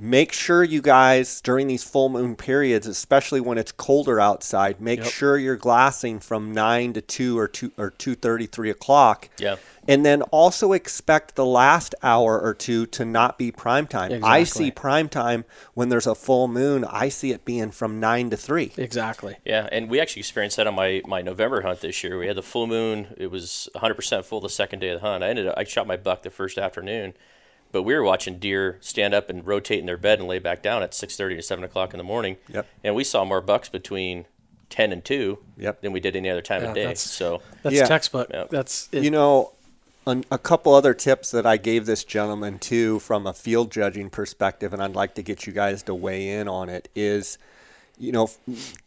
Make 0.00 0.32
sure 0.32 0.62
you 0.62 0.80
guys 0.80 1.40
during 1.40 1.66
these 1.66 1.82
full 1.82 2.08
moon 2.08 2.36
periods, 2.36 2.86
especially 2.86 3.40
when 3.40 3.58
it's 3.58 3.72
colder 3.72 4.20
outside, 4.20 4.80
make 4.80 5.00
Yep. 5.00 5.08
sure 5.08 5.36
you're 5.36 5.56
glassing 5.56 6.20
from 6.20 6.52
nine 6.52 6.92
to 6.92 7.00
two 7.00 7.36
or 7.36 7.48
two 7.48 7.72
or 7.76 7.90
two 7.90 8.14
thirty, 8.14 8.46
three 8.46 8.70
o'clock. 8.70 9.28
Yeah. 9.38 9.56
And 9.88 10.04
then 10.06 10.22
also 10.22 10.72
expect 10.72 11.34
the 11.34 11.44
last 11.46 11.96
hour 12.02 12.38
or 12.40 12.54
two 12.54 12.86
to 12.86 13.04
not 13.04 13.38
be 13.38 13.50
prime 13.50 13.86
time. 13.88 14.22
I 14.22 14.44
see 14.44 14.70
prime 14.70 15.08
time 15.08 15.44
when 15.74 15.88
there's 15.88 16.06
a 16.06 16.14
full 16.14 16.46
moon. 16.46 16.84
I 16.84 17.08
see 17.08 17.32
it 17.32 17.44
being 17.44 17.70
from 17.72 17.98
nine 17.98 18.30
to 18.30 18.36
three. 18.36 18.72
exactly. 18.76 19.36
Yeah, 19.44 19.68
and 19.72 19.88
we 19.90 19.98
actually 19.98 20.20
experienced 20.20 20.58
that 20.58 20.66
on 20.68 20.74
my, 20.74 21.02
my 21.06 21.22
November 21.22 21.62
hunt 21.62 21.80
this 21.80 22.04
year. 22.04 22.18
We 22.18 22.26
had 22.28 22.36
the 22.36 22.42
full 22.42 22.66
moon. 22.66 23.14
It 23.16 23.30
was 23.30 23.68
100% 23.74 24.24
full 24.26 24.40
the 24.42 24.48
second 24.50 24.78
day 24.80 24.90
of 24.90 25.00
the 25.00 25.06
hunt. 25.08 25.24
I 25.24 25.28
ended 25.30 25.48
up, 25.48 25.54
I 25.56 25.64
shot 25.64 25.86
my 25.86 25.96
buck 25.96 26.22
the 26.22 26.30
first 26.30 26.58
afternoon, 26.58 27.14
but 27.72 27.82
we 27.82 27.94
were 27.94 28.02
watching 28.02 28.38
deer 28.38 28.78
stand 28.80 29.14
up 29.14 29.28
and 29.30 29.46
rotate 29.46 29.78
in 29.80 29.86
their 29.86 29.96
bed 29.96 30.18
and 30.18 30.28
lay 30.28 30.38
back 30.38 30.62
down 30.62 30.82
at 30.82 30.92
6:30 30.92 31.36
to 31.36 31.42
7 31.42 31.64
o'clock 31.64 31.92
in 31.94 31.98
the 31.98 32.04
morning. 32.04 32.36
Yep. 32.48 32.66
And 32.84 32.94
we 32.94 33.04
saw 33.04 33.24
more 33.24 33.40
bucks 33.40 33.68
between 33.68 34.26
10 34.70 34.92
and 34.92 35.04
2 35.04 35.38
Yep. 35.58 35.80
than 35.82 35.92
we 35.92 36.00
did 36.00 36.14
any 36.16 36.28
other 36.30 36.42
time 36.42 36.62
Yeah, 36.62 36.68
of 36.68 36.74
day. 36.74 36.82
that's- 36.82 37.00
So, 37.02 37.40
That's 37.62 37.74
Yeah. 37.76 37.86
textbook. 37.86 38.28
Yeah. 38.32 38.44
That's 38.50 38.88
it, 38.92 39.02
You 39.02 39.10
know, 39.10 39.52
an, 40.06 40.24
a 40.30 40.38
couple 40.38 40.74
other 40.74 40.94
tips 40.94 41.30
that 41.32 41.44
I 41.46 41.56
gave 41.58 41.84
this 41.86 42.04
gentleman 42.04 42.58
too 42.58 42.98
from 43.00 43.26
a 43.26 43.32
field 43.34 43.70
judging 43.70 44.08
perspective, 44.10 44.72
and 44.72 44.82
I'd 44.82 44.94
like 44.94 45.14
to 45.14 45.22
get 45.22 45.46
you 45.46 45.52
guys 45.52 45.82
to 45.84 45.94
weigh 45.94 46.28
in 46.30 46.48
on 46.48 46.68
it, 46.68 46.88
is, 46.94 47.36
you 47.98 48.12
know, 48.12 48.30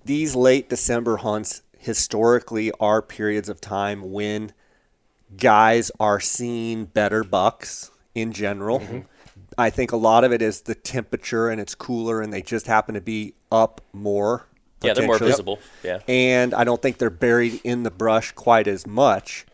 these 0.05 0.35
late 0.35 0.69
December 0.69 1.17
hunts 1.17 1.61
historically 1.77 2.71
are 2.79 3.01
periods 3.01 3.49
of 3.49 3.59
time 3.61 4.11
when 4.11 4.53
guys 5.37 5.91
are 5.99 6.19
seeing 6.19 6.85
better 6.85 7.23
bucks 7.23 7.89
in 8.15 8.31
general. 8.33 8.81
I 9.57 9.69
think 9.69 9.91
a 9.91 9.97
lot 9.97 10.23
of 10.23 10.31
it 10.31 10.41
is 10.41 10.61
the 10.61 10.75
temperature 10.75 11.49
and 11.49 11.59
it's 11.59 11.75
cooler 11.75 12.21
and 12.21 12.31
they 12.31 12.41
just 12.41 12.67
happen 12.67 12.95
to 12.95 13.01
be 13.01 13.35
up 13.51 13.81
more. 13.93 14.47
yeah, 14.81 14.93
they're 14.93 15.05
more 15.05 15.19
visible. 15.19 15.59
Yeah. 15.83 15.99
and 16.07 16.53
I 16.53 16.63
don't 16.63 16.81
think 16.81 16.97
they're 16.97 17.09
buried 17.09 17.61
in 17.63 17.83
the 17.83 17.91
brush 17.91 18.31
quite 18.31 18.67
as 18.67 18.87
much. 18.87 19.45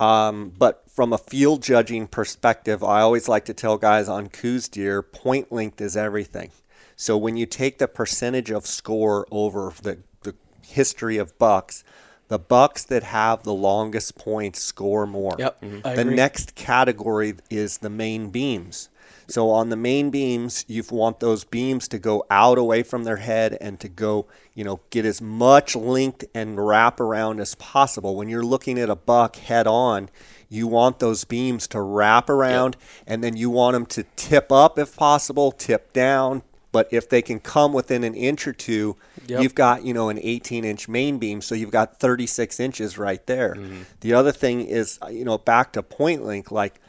Um, 0.00 0.52
but 0.58 0.82
from 0.90 1.12
a 1.12 1.18
field 1.18 1.62
judging 1.62 2.08
perspective, 2.08 2.82
I 2.82 3.00
always 3.00 3.28
like 3.28 3.44
to 3.44 3.54
tell 3.54 3.76
guys 3.78 4.08
on 4.08 4.28
Coues 4.28 4.68
deer, 4.68 5.02
point 5.02 5.52
length 5.52 5.80
is 5.80 5.96
everything. 5.96 6.50
So 6.96 7.16
when 7.16 7.36
you 7.36 7.46
take 7.46 7.78
the 7.78 7.88
percentage 7.88 8.50
of 8.50 8.66
score 8.66 9.26
over 9.30 9.72
the, 9.82 9.98
the 10.22 10.34
history 10.62 11.18
of 11.18 11.38
bucks, 11.38 11.84
the 12.32 12.38
bucks 12.38 12.84
that 12.84 13.02
have 13.02 13.42
the 13.42 13.52
longest 13.52 14.16
points 14.16 14.62
score 14.62 15.06
more. 15.06 15.36
Yep, 15.38 15.60
mm-hmm. 15.60 15.86
I 15.86 15.94
The 15.94 16.06
next 16.06 16.54
category 16.54 17.34
is 17.50 17.78
the 17.78 17.90
main 17.90 18.30
beams. 18.30 18.88
So 19.28 19.50
on 19.50 19.68
the 19.68 19.76
main 19.76 20.08
beams, 20.08 20.64
you 20.66 20.82
want 20.90 21.20
those 21.20 21.44
beams 21.44 21.88
to 21.88 21.98
go 21.98 22.24
out 22.30 22.56
away 22.56 22.84
from 22.84 23.04
their 23.04 23.18
head 23.18 23.58
and 23.60 23.78
to 23.80 23.88
go, 23.88 24.28
you 24.54 24.64
know, 24.64 24.80
get 24.88 25.04
as 25.04 25.20
much 25.20 25.76
length 25.76 26.24
and 26.34 26.66
wrap 26.66 27.00
around 27.00 27.38
as 27.38 27.54
possible. 27.56 28.16
When 28.16 28.30
you're 28.30 28.42
looking 28.42 28.78
at 28.78 28.88
a 28.88 28.96
buck 28.96 29.36
head 29.36 29.66
on, 29.66 30.08
you 30.48 30.66
want 30.66 31.00
those 31.00 31.24
beams 31.24 31.68
to 31.68 31.82
wrap 31.82 32.30
around 32.30 32.78
and 33.06 33.22
then 33.22 33.36
you 33.36 33.50
want 33.50 33.74
them 33.74 33.84
to 33.86 34.04
tip 34.16 34.50
up 34.50 34.78
if 34.78 34.96
possible, 34.96 35.52
tip 35.52 35.92
down. 35.92 36.42
But 36.72 36.88
if 36.90 37.08
they 37.08 37.20
can 37.22 37.38
come 37.38 37.72
within 37.74 38.02
an 38.02 38.14
inch 38.14 38.46
or 38.48 38.52
two, 38.54 38.96
Yep. 39.26 39.42
you've 39.42 39.54
got, 39.54 39.84
you 39.84 39.92
know, 39.94 40.08
an 40.08 40.18
18 40.20 40.64
inch 40.64 40.88
main 40.88 41.18
beam. 41.18 41.40
So 41.42 41.54
you've 41.54 41.70
got 41.70 42.00
36 42.00 42.58
inches 42.58 42.96
right 42.98 43.24
there. 43.26 43.54
Mm-hmm. 43.54 43.82
The 44.00 44.14
other 44.14 44.32
thing 44.32 44.62
is, 44.66 44.98
uh, 45.02 45.08
you 45.08 45.24
know, 45.24 45.36
back 45.38 45.72
to 45.74 45.82
point 45.82 46.24
link, 46.24 46.50
like, 46.50 46.80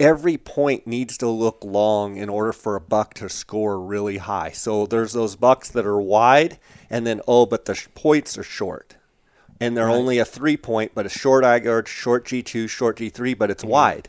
every 0.00 0.36
point 0.36 0.86
needs 0.86 1.16
to 1.18 1.28
look 1.28 1.64
long 1.64 2.16
in 2.16 2.28
order 2.28 2.52
for 2.52 2.76
a 2.76 2.80
buck 2.80 3.14
to 3.14 3.28
score 3.28 3.80
really 3.80 4.18
high. 4.18 4.50
So 4.50 4.86
there's 4.86 5.12
those 5.12 5.36
bucks 5.36 5.68
that 5.70 5.86
are 5.86 6.00
wide, 6.00 6.58
and 6.90 7.06
then 7.06 7.20
oh, 7.26 7.46
but 7.46 7.64
the 7.64 7.74
sh- 7.74 7.86
points 7.94 8.36
are 8.36 8.42
short, 8.42 8.96
and 9.60 9.76
they're 9.76 9.88
only 9.88 10.18
a 10.18 10.24
three 10.24 10.56
point, 10.56 10.92
but 10.94 11.06
a 11.06 11.08
short 11.08 11.44
eye 11.44 11.62
short 11.86 12.26
G 12.26 12.42
two, 12.42 12.66
short 12.66 12.96
G 12.98 13.08
three, 13.08 13.34
but 13.34 13.50
it's 13.50 13.62
Mm-hmm. 13.62 13.70
wide. 13.72 14.08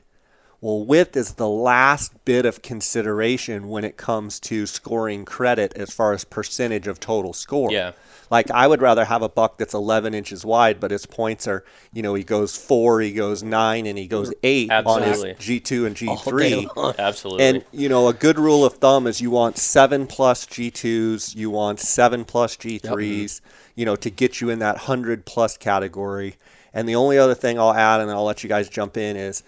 Well, 0.62 0.84
width 0.84 1.16
is 1.16 1.34
the 1.34 1.50
last 1.50 2.26
bit 2.26 2.46
of 2.46 2.62
consideration 2.62 3.70
when 3.70 3.84
it 3.84 3.98
comes 3.98 4.40
to 4.42 4.66
scoring 4.66 5.26
credit 5.26 5.74
as 5.76 5.94
far 5.94 6.14
as 6.14 6.24
percentage 6.24 6.88
of 6.88 7.00
total 7.00 7.34
score. 7.34 7.72
Yeah. 7.72 7.92
Like 8.32 8.50
I 8.50 8.68
would 8.68 8.82
rather 8.82 9.06
have 9.06 9.22
a 9.22 9.30
buck 9.30 9.58
that's 9.58 9.74
11 9.74 10.14
inches 10.14 10.46
wide, 10.46 10.80
but 10.80 10.92
his 10.92 11.06
points 11.06 11.48
are, 11.48 11.64
you 11.94 12.02
know, 12.02 12.14
he 12.16 12.24
goes 12.24 12.56
four, 12.56 13.02
he 13.02 13.14
goes 13.14 13.44
nine, 13.44 13.86
and 13.86 13.98
he 13.98 14.08
goes 14.08 14.34
eight 14.44 14.72
Absolutely. 14.72 15.32
on 15.32 15.36
his 15.36 15.46
G2 15.46 15.86
and 15.86 15.96
G3. 15.96 16.96
Absolutely. 17.00 17.46
And 17.46 17.66
you 17.72 17.90
know, 17.90 18.08
a 18.08 18.14
good 18.14 18.40
rule 18.40 18.66
of 18.66 18.76
thumb 18.76 19.08
is 19.08 19.22
you 19.22 19.32
want 19.32 19.58
seven 19.58 20.08
plus 20.08 20.46
G2s, 20.46 21.36
you 21.36 21.50
want 21.50 21.80
seven 21.80 22.26
plus 22.26 22.56
G3s, 22.58 22.82
mm-hmm. 22.82 23.46
you 23.76 23.86
know, 23.86 23.96
to 23.96 24.10
get 24.10 24.42
you 24.42 24.50
in 24.50 24.60
that 24.60 24.78
hundred 24.78 25.26
plus 25.26 25.58
category. 25.58 26.36
And 26.74 26.90
the 26.90 26.96
only 26.96 27.18
other 27.18 27.36
thing 27.36 27.58
I'll 27.58 27.74
add, 27.74 28.02
and 28.02 28.12
I'll 28.12 28.26
let 28.26 28.44
you 28.44 28.50
guys 28.50 28.68
jump 28.68 28.98
in, 28.98 29.16
is 29.16 29.44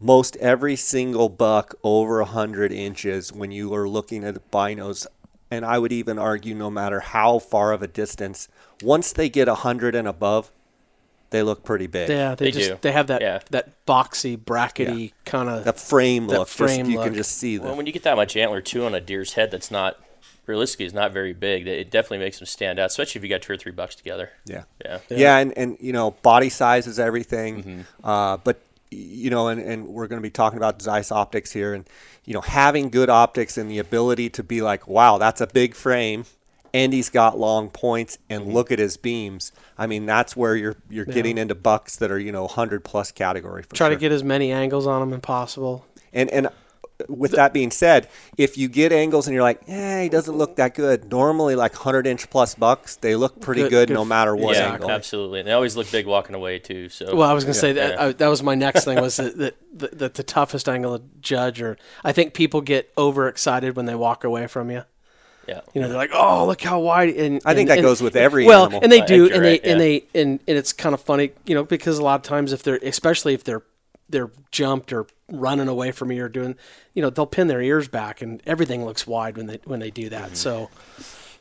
most 0.00 0.36
every 0.36 0.76
single 0.76 1.28
buck 1.28 1.74
over 1.82 2.18
100 2.22 2.72
inches 2.72 3.32
when 3.32 3.50
you 3.50 3.72
are 3.74 3.88
looking 3.88 4.24
at 4.24 4.50
binos 4.50 5.06
and 5.50 5.64
i 5.64 5.78
would 5.78 5.92
even 5.92 6.18
argue 6.18 6.54
no 6.54 6.70
matter 6.70 7.00
how 7.00 7.38
far 7.38 7.72
of 7.72 7.82
a 7.82 7.86
distance 7.86 8.48
once 8.82 9.12
they 9.12 9.28
get 9.28 9.48
100 9.48 9.94
and 9.94 10.06
above 10.06 10.50
they 11.30 11.42
look 11.42 11.64
pretty 11.64 11.86
big 11.88 12.08
Yeah, 12.08 12.34
they, 12.36 12.46
They 12.46 12.50
just 12.52 12.70
do. 12.70 12.78
they 12.82 12.92
have 12.92 13.08
that 13.08 13.20
Yeah. 13.20 13.40
that 13.50 13.84
boxy, 13.86 14.36
brackety 14.38 15.12
kind 15.24 15.48
of. 15.48 15.64
the 15.64 15.72
frame 15.72 16.28
That 16.28 16.38
look 16.40 16.48
just- 16.48 16.56
frame 16.58 16.88
you 16.88 16.98
look. 16.98 17.06
can 17.06 17.14
just 17.14 17.32
see 17.32 17.58
well, 17.58 17.68
them 17.70 17.76
when 17.78 17.86
you 17.86 17.92
get 17.92 18.04
that 18.04 18.14
much 18.16 18.36
antler 18.36 18.60
too 18.60 18.84
on 18.84 18.94
a 18.94 19.00
deer's 19.00 19.32
head, 19.32 19.50
that's 19.50 19.70
not 19.70 19.98
realistically 20.46 20.86
is 20.86 20.94
not 20.94 21.12
very 21.12 21.32
big. 21.32 21.66
It 21.66 21.90
definitely 21.90 22.18
makes 22.18 22.38
them 22.38 22.46
stand 22.46 22.78
out, 22.78 22.86
especially 22.86 23.18
if 23.18 23.24
you 23.24 23.28
got 23.28 23.42
two 23.42 23.52
or 23.52 23.56
three 23.56 23.72
bucks 23.72 23.96
together. 23.96 24.30
yeah 24.44 24.62
Yeah. 24.84 24.98
yeah, 25.10 25.38
and, 25.38 25.52
and 25.58 25.76
you 25.80 25.92
know 25.92 26.12
body 26.22 26.48
size 26.48 26.86
is 26.86 27.00
everything 27.00 27.62
Mm-hmm. 27.64 27.80
uh, 28.08 28.36
but 28.36 28.60
y- 28.60 28.62
you 28.90 29.30
know 29.30 29.48
and, 29.48 29.60
and 29.60 29.88
we're 29.88 30.06
going 30.06 30.20
to 30.20 30.22
be 30.22 30.30
talking 30.30 30.56
about 30.56 30.80
zeiss 30.80 31.10
optics 31.10 31.52
here 31.52 31.74
and 31.74 31.88
you 32.24 32.32
know 32.34 32.40
having 32.40 32.88
good 32.88 33.10
optics 33.10 33.58
and 33.58 33.70
the 33.70 33.78
ability 33.78 34.28
to 34.30 34.42
be 34.42 34.62
like 34.62 34.86
wow 34.86 35.18
that's 35.18 35.40
a 35.40 35.46
big 35.46 35.74
frame 35.74 36.24
and 36.74 36.92
he's 36.92 37.08
got 37.08 37.38
long 37.38 37.70
points 37.70 38.18
and 38.28 38.42
Mm-hmm. 38.44 38.52
look 38.52 38.70
at 38.72 38.78
his 38.78 38.96
beams 38.96 39.52
i 39.78 39.86
mean 39.86 40.06
that's 40.06 40.36
where 40.36 40.54
you're 40.54 40.76
you're 40.88 41.04
getting 41.04 41.38
into 41.38 41.54
bucks 41.54 41.96
that 41.96 42.10
are 42.10 42.18
you 42.18 42.32
know 42.32 42.42
100 42.44 42.84
plus 42.84 43.10
category 43.12 43.62
for 43.62 43.74
try 43.74 43.88
sure. 43.88 43.96
to 43.96 44.00
get 44.00 44.12
as 44.12 44.22
many 44.22 44.52
angles 44.52 44.86
on 44.86 45.00
them 45.00 45.12
as 45.14 45.20
possible. 45.20 45.84
And 46.12 46.30
and 46.30 46.48
with 47.08 47.32
that 47.32 47.52
being 47.52 47.70
said, 47.70 48.08
if 48.36 48.56
you 48.58 48.68
get 48.68 48.92
angles 48.92 49.26
and 49.26 49.34
you're 49.34 49.42
like, 49.42 49.62
eh, 49.68 50.02
he 50.04 50.08
doesn't 50.08 50.36
look 50.36 50.56
that 50.56 50.74
good. 50.74 51.10
Normally, 51.10 51.54
like 51.54 51.72
100 51.74 52.06
inch 52.06 52.28
plus 52.30 52.54
bucks, 52.54 52.96
they 52.96 53.14
look 53.16 53.40
pretty 53.40 53.62
Good- 53.62 53.70
good, 53.70 53.88
good 53.88 53.94
no 53.94 54.04
matter 54.04 54.34
what 54.36 54.56
yeah, 54.56 54.72
angle. 54.74 54.90
absolutely. 54.90 55.40
And 55.40 55.48
they 55.48 55.52
always 55.52 55.76
look 55.76 55.90
big 55.90 56.06
walking 56.06 56.34
away 56.34 56.58
too. 56.58 56.88
So 56.88 57.14
Well, 57.14 57.28
I 57.28 57.32
was 57.32 57.44
going 57.44 57.54
to 57.54 57.60
say 57.60 57.72
that 57.72 57.94
Yeah. 57.94 58.04
I, 58.06 58.12
that 58.12 58.28
was 58.28 58.42
my 58.42 58.54
next 58.54 58.84
thing 58.84 59.00
was 59.00 59.16
that, 59.16 59.36
that, 59.38 59.54
that, 59.74 59.98
that 59.98 60.14
the 60.14 60.22
toughest 60.22 60.68
angle 60.68 60.98
to 60.98 61.04
judge, 61.20 61.60
or 61.62 61.76
I 62.04 62.12
think 62.12 62.34
people 62.34 62.60
get 62.60 62.92
overexcited 62.96 63.76
when 63.76 63.86
they 63.86 63.94
walk 63.94 64.24
away 64.24 64.46
from 64.46 64.70
you. 64.70 64.82
yeah. 65.48 65.60
You 65.74 65.80
know, 65.80 65.88
they're 65.88 65.96
like, 65.96 66.10
"Oh, 66.12 66.44
look 66.46 66.60
how 66.60 66.80
wide!" 66.80 67.10
And 67.10 67.40
I 67.44 67.54
think 67.54 67.70
and- 67.70 67.78
that 67.78 67.82
goes 67.82 68.02
with 68.02 68.16
every 68.16 68.44
well, 68.46 68.64
animal. 68.64 68.80
and 68.82 68.90
they 68.90 69.00
Uh, 69.02 69.06
do, 69.06 69.24
you're 69.26 69.32
and 69.34 69.42
right, 69.42 69.62
they 69.62 69.70
and 69.70 69.80
they 69.80 70.04
and, 70.14 70.40
and 70.48 70.58
it's 70.58 70.72
kind 70.72 70.92
of 70.92 71.00
funny, 71.00 71.30
you 71.44 71.54
know, 71.54 71.62
because 71.62 71.98
a 71.98 72.02
lot 72.02 72.16
of 72.16 72.22
times 72.22 72.52
if 72.52 72.64
they're, 72.64 72.80
especially 72.82 73.32
if 73.34 73.44
they're 73.44 73.62
they're 74.08 74.30
jumped 74.50 74.92
or 74.92 75.06
running 75.30 75.68
away 75.68 75.90
from 75.90 76.12
you 76.12 76.24
or 76.24 76.28
doing, 76.28 76.56
you 76.94 77.02
know, 77.02 77.10
they'll 77.10 77.26
pin 77.26 77.48
their 77.48 77.60
ears 77.62 77.88
back 77.88 78.22
and 78.22 78.42
everything 78.46 78.84
looks 78.84 79.06
wide 79.06 79.36
when 79.36 79.46
they 79.46 79.58
when 79.64 79.80
they 79.80 79.90
do 79.90 80.08
that. 80.08 80.36
So 80.36 80.70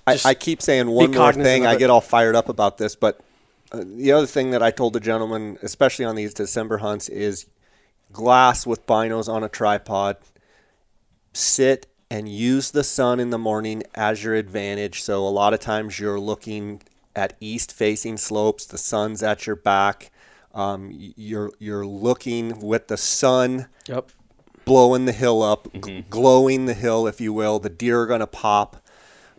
I, 0.08 0.20
I 0.26 0.34
keep 0.34 0.62
saying 0.62 0.90
one 0.90 1.12
more 1.12 1.34
thing. 1.34 1.66
I 1.66 1.76
get 1.76 1.90
all 1.90 2.02
fired 2.02 2.36
up 2.36 2.50
about 2.50 2.78
this, 2.78 2.96
but 2.96 3.22
uh, 3.72 3.84
the 3.86 4.12
other 4.12 4.28
thing 4.28 4.52
that 4.52 4.64
I 4.64 4.72
told 4.72 4.94
the 4.94 5.00
gentleman, 5.00 5.58
especially 5.62 6.06
on 6.06 6.16
these 6.16 6.34
December 6.34 6.80
hunts, 6.80 7.10
is 7.10 7.48
glass 8.12 8.66
with 8.66 8.86
binos 8.86 9.28
on 9.28 9.44
a 9.44 9.50
tripod. 9.50 10.18
Sit 11.34 11.88
and 12.10 12.30
use 12.30 12.72
the 12.72 12.84
sun 12.84 13.20
in 13.20 13.32
the 13.32 13.38
morning 13.38 13.84
as 13.96 14.24
your 14.24 14.36
advantage. 14.36 15.02
So 15.02 15.28
a 15.28 15.30
lot 15.30 15.54
of 15.54 15.60
times 15.60 16.00
you're 16.00 16.20
looking 16.20 16.82
at 17.16 17.36
east-facing 17.40 18.18
slopes. 18.18 18.66
The 18.66 18.78
sun's 18.78 19.24
at 19.24 19.48
your 19.48 19.56
back. 19.56 20.12
Um, 20.56 20.90
you're 20.94 21.52
you're 21.60 21.86
looking 21.86 22.62
with 22.62 22.88
the 22.88 22.98
sun 22.98 23.68
yep, 23.88 24.10
blowing 24.64 25.06
the 25.06 25.12
hill 25.12 25.44
up, 25.44 25.68
g- 25.84 26.06
glowing 26.10 26.66
the 26.66 26.74
hill, 26.74 27.08
if 27.08 27.20
you 27.20 27.34
will. 27.34 27.60
The 27.60 27.70
deer 27.70 28.02
are 28.02 28.08
going 28.08 28.22
to 28.22 28.28
pop. 28.28 28.78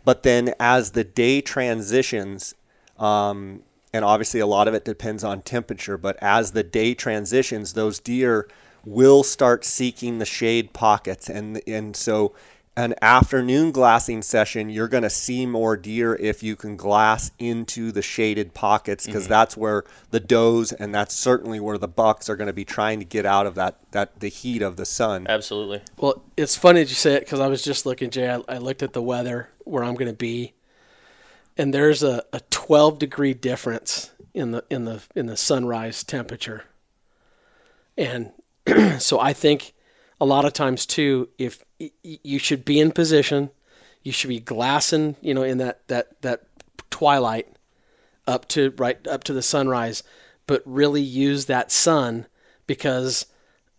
But 0.04 0.22
then 0.22 0.54
as 0.60 0.92
the 0.92 1.02
day 1.02 1.40
transitions, 1.40 2.54
um, 2.98 3.62
and 3.92 4.04
obviously 4.04 4.40
a 4.40 4.46
lot 4.46 4.68
of 4.68 4.74
it 4.74 4.84
depends 4.84 5.24
on 5.24 5.42
temperature, 5.42 5.96
but 5.96 6.16
as 6.22 6.52
the 6.52 6.62
day 6.62 6.94
transitions, 6.94 7.72
those 7.72 7.98
deer 7.98 8.48
will 8.84 9.24
start 9.24 9.64
seeking 9.64 10.18
the 10.18 10.24
shade 10.24 10.72
pockets. 10.72 11.28
And, 11.28 11.60
and 11.66 11.96
so 11.96 12.34
an 12.76 12.94
afternoon 13.00 13.72
glassing 13.72 14.20
session, 14.20 14.68
you're 14.68 14.88
going 14.88 15.02
to 15.02 15.10
see 15.10 15.46
more 15.46 15.76
deer 15.76 16.14
if 16.14 16.42
you 16.42 16.54
can 16.54 16.76
glass 16.76 17.30
into 17.38 17.90
the 17.90 18.02
shaded 18.02 18.52
pockets 18.52 19.06
because 19.06 19.24
mm-hmm. 19.24 19.32
that's 19.32 19.56
where 19.56 19.84
the 20.10 20.20
does 20.20 20.72
and 20.72 20.94
that's 20.94 21.14
certainly 21.14 21.58
where 21.58 21.78
the 21.78 21.88
bucks 21.88 22.28
are 22.28 22.36
going 22.36 22.48
to 22.48 22.52
be 22.52 22.66
trying 22.66 22.98
to 22.98 23.04
get 23.04 23.24
out 23.24 23.46
of 23.46 23.54
that, 23.54 23.78
that 23.92 24.20
the 24.20 24.28
heat 24.28 24.60
of 24.60 24.76
the 24.76 24.84
sun. 24.84 25.26
Absolutely. 25.26 25.80
Well, 25.96 26.22
it's 26.36 26.54
funny 26.54 26.80
that 26.80 26.90
you 26.90 26.94
say 26.94 27.14
it 27.14 27.20
because 27.20 27.40
I 27.40 27.46
was 27.46 27.62
just 27.64 27.86
looking, 27.86 28.10
Jay. 28.10 28.28
I, 28.28 28.42
I 28.46 28.58
looked 28.58 28.82
at 28.82 28.92
the 28.92 29.02
weather 29.02 29.48
where 29.64 29.82
I'm 29.82 29.94
going 29.94 30.10
to 30.10 30.16
be, 30.16 30.52
and 31.56 31.72
there's 31.72 32.02
a, 32.02 32.24
a 32.34 32.40
12 32.50 32.98
degree 32.98 33.32
difference 33.32 34.10
in 34.34 34.50
the 34.50 34.62
in 34.68 34.84
the 34.84 35.02
in 35.14 35.26
the 35.26 35.36
sunrise 35.36 36.04
temperature. 36.04 36.64
And 37.96 38.32
so 38.98 39.18
I 39.18 39.32
think 39.32 39.72
a 40.20 40.24
lot 40.26 40.44
of 40.44 40.52
times 40.52 40.86
too, 40.86 41.28
if 41.38 41.64
y- 41.80 41.90
y- 42.04 42.18
you 42.22 42.38
should 42.38 42.64
be 42.64 42.80
in 42.80 42.90
position, 42.92 43.50
you 44.02 44.12
should 44.12 44.28
be 44.28 44.40
glassing, 44.40 45.16
you 45.20 45.34
know, 45.34 45.42
in 45.42 45.58
that 45.58 45.86
that 45.88 46.20
that 46.22 46.42
twilight 46.90 47.48
up 48.26 48.46
to 48.48 48.72
right 48.78 49.04
up 49.06 49.24
to 49.24 49.32
the 49.32 49.42
sunrise, 49.42 50.02
but 50.46 50.62
really 50.64 51.02
use 51.02 51.46
that 51.46 51.70
sun 51.70 52.26
because 52.66 53.26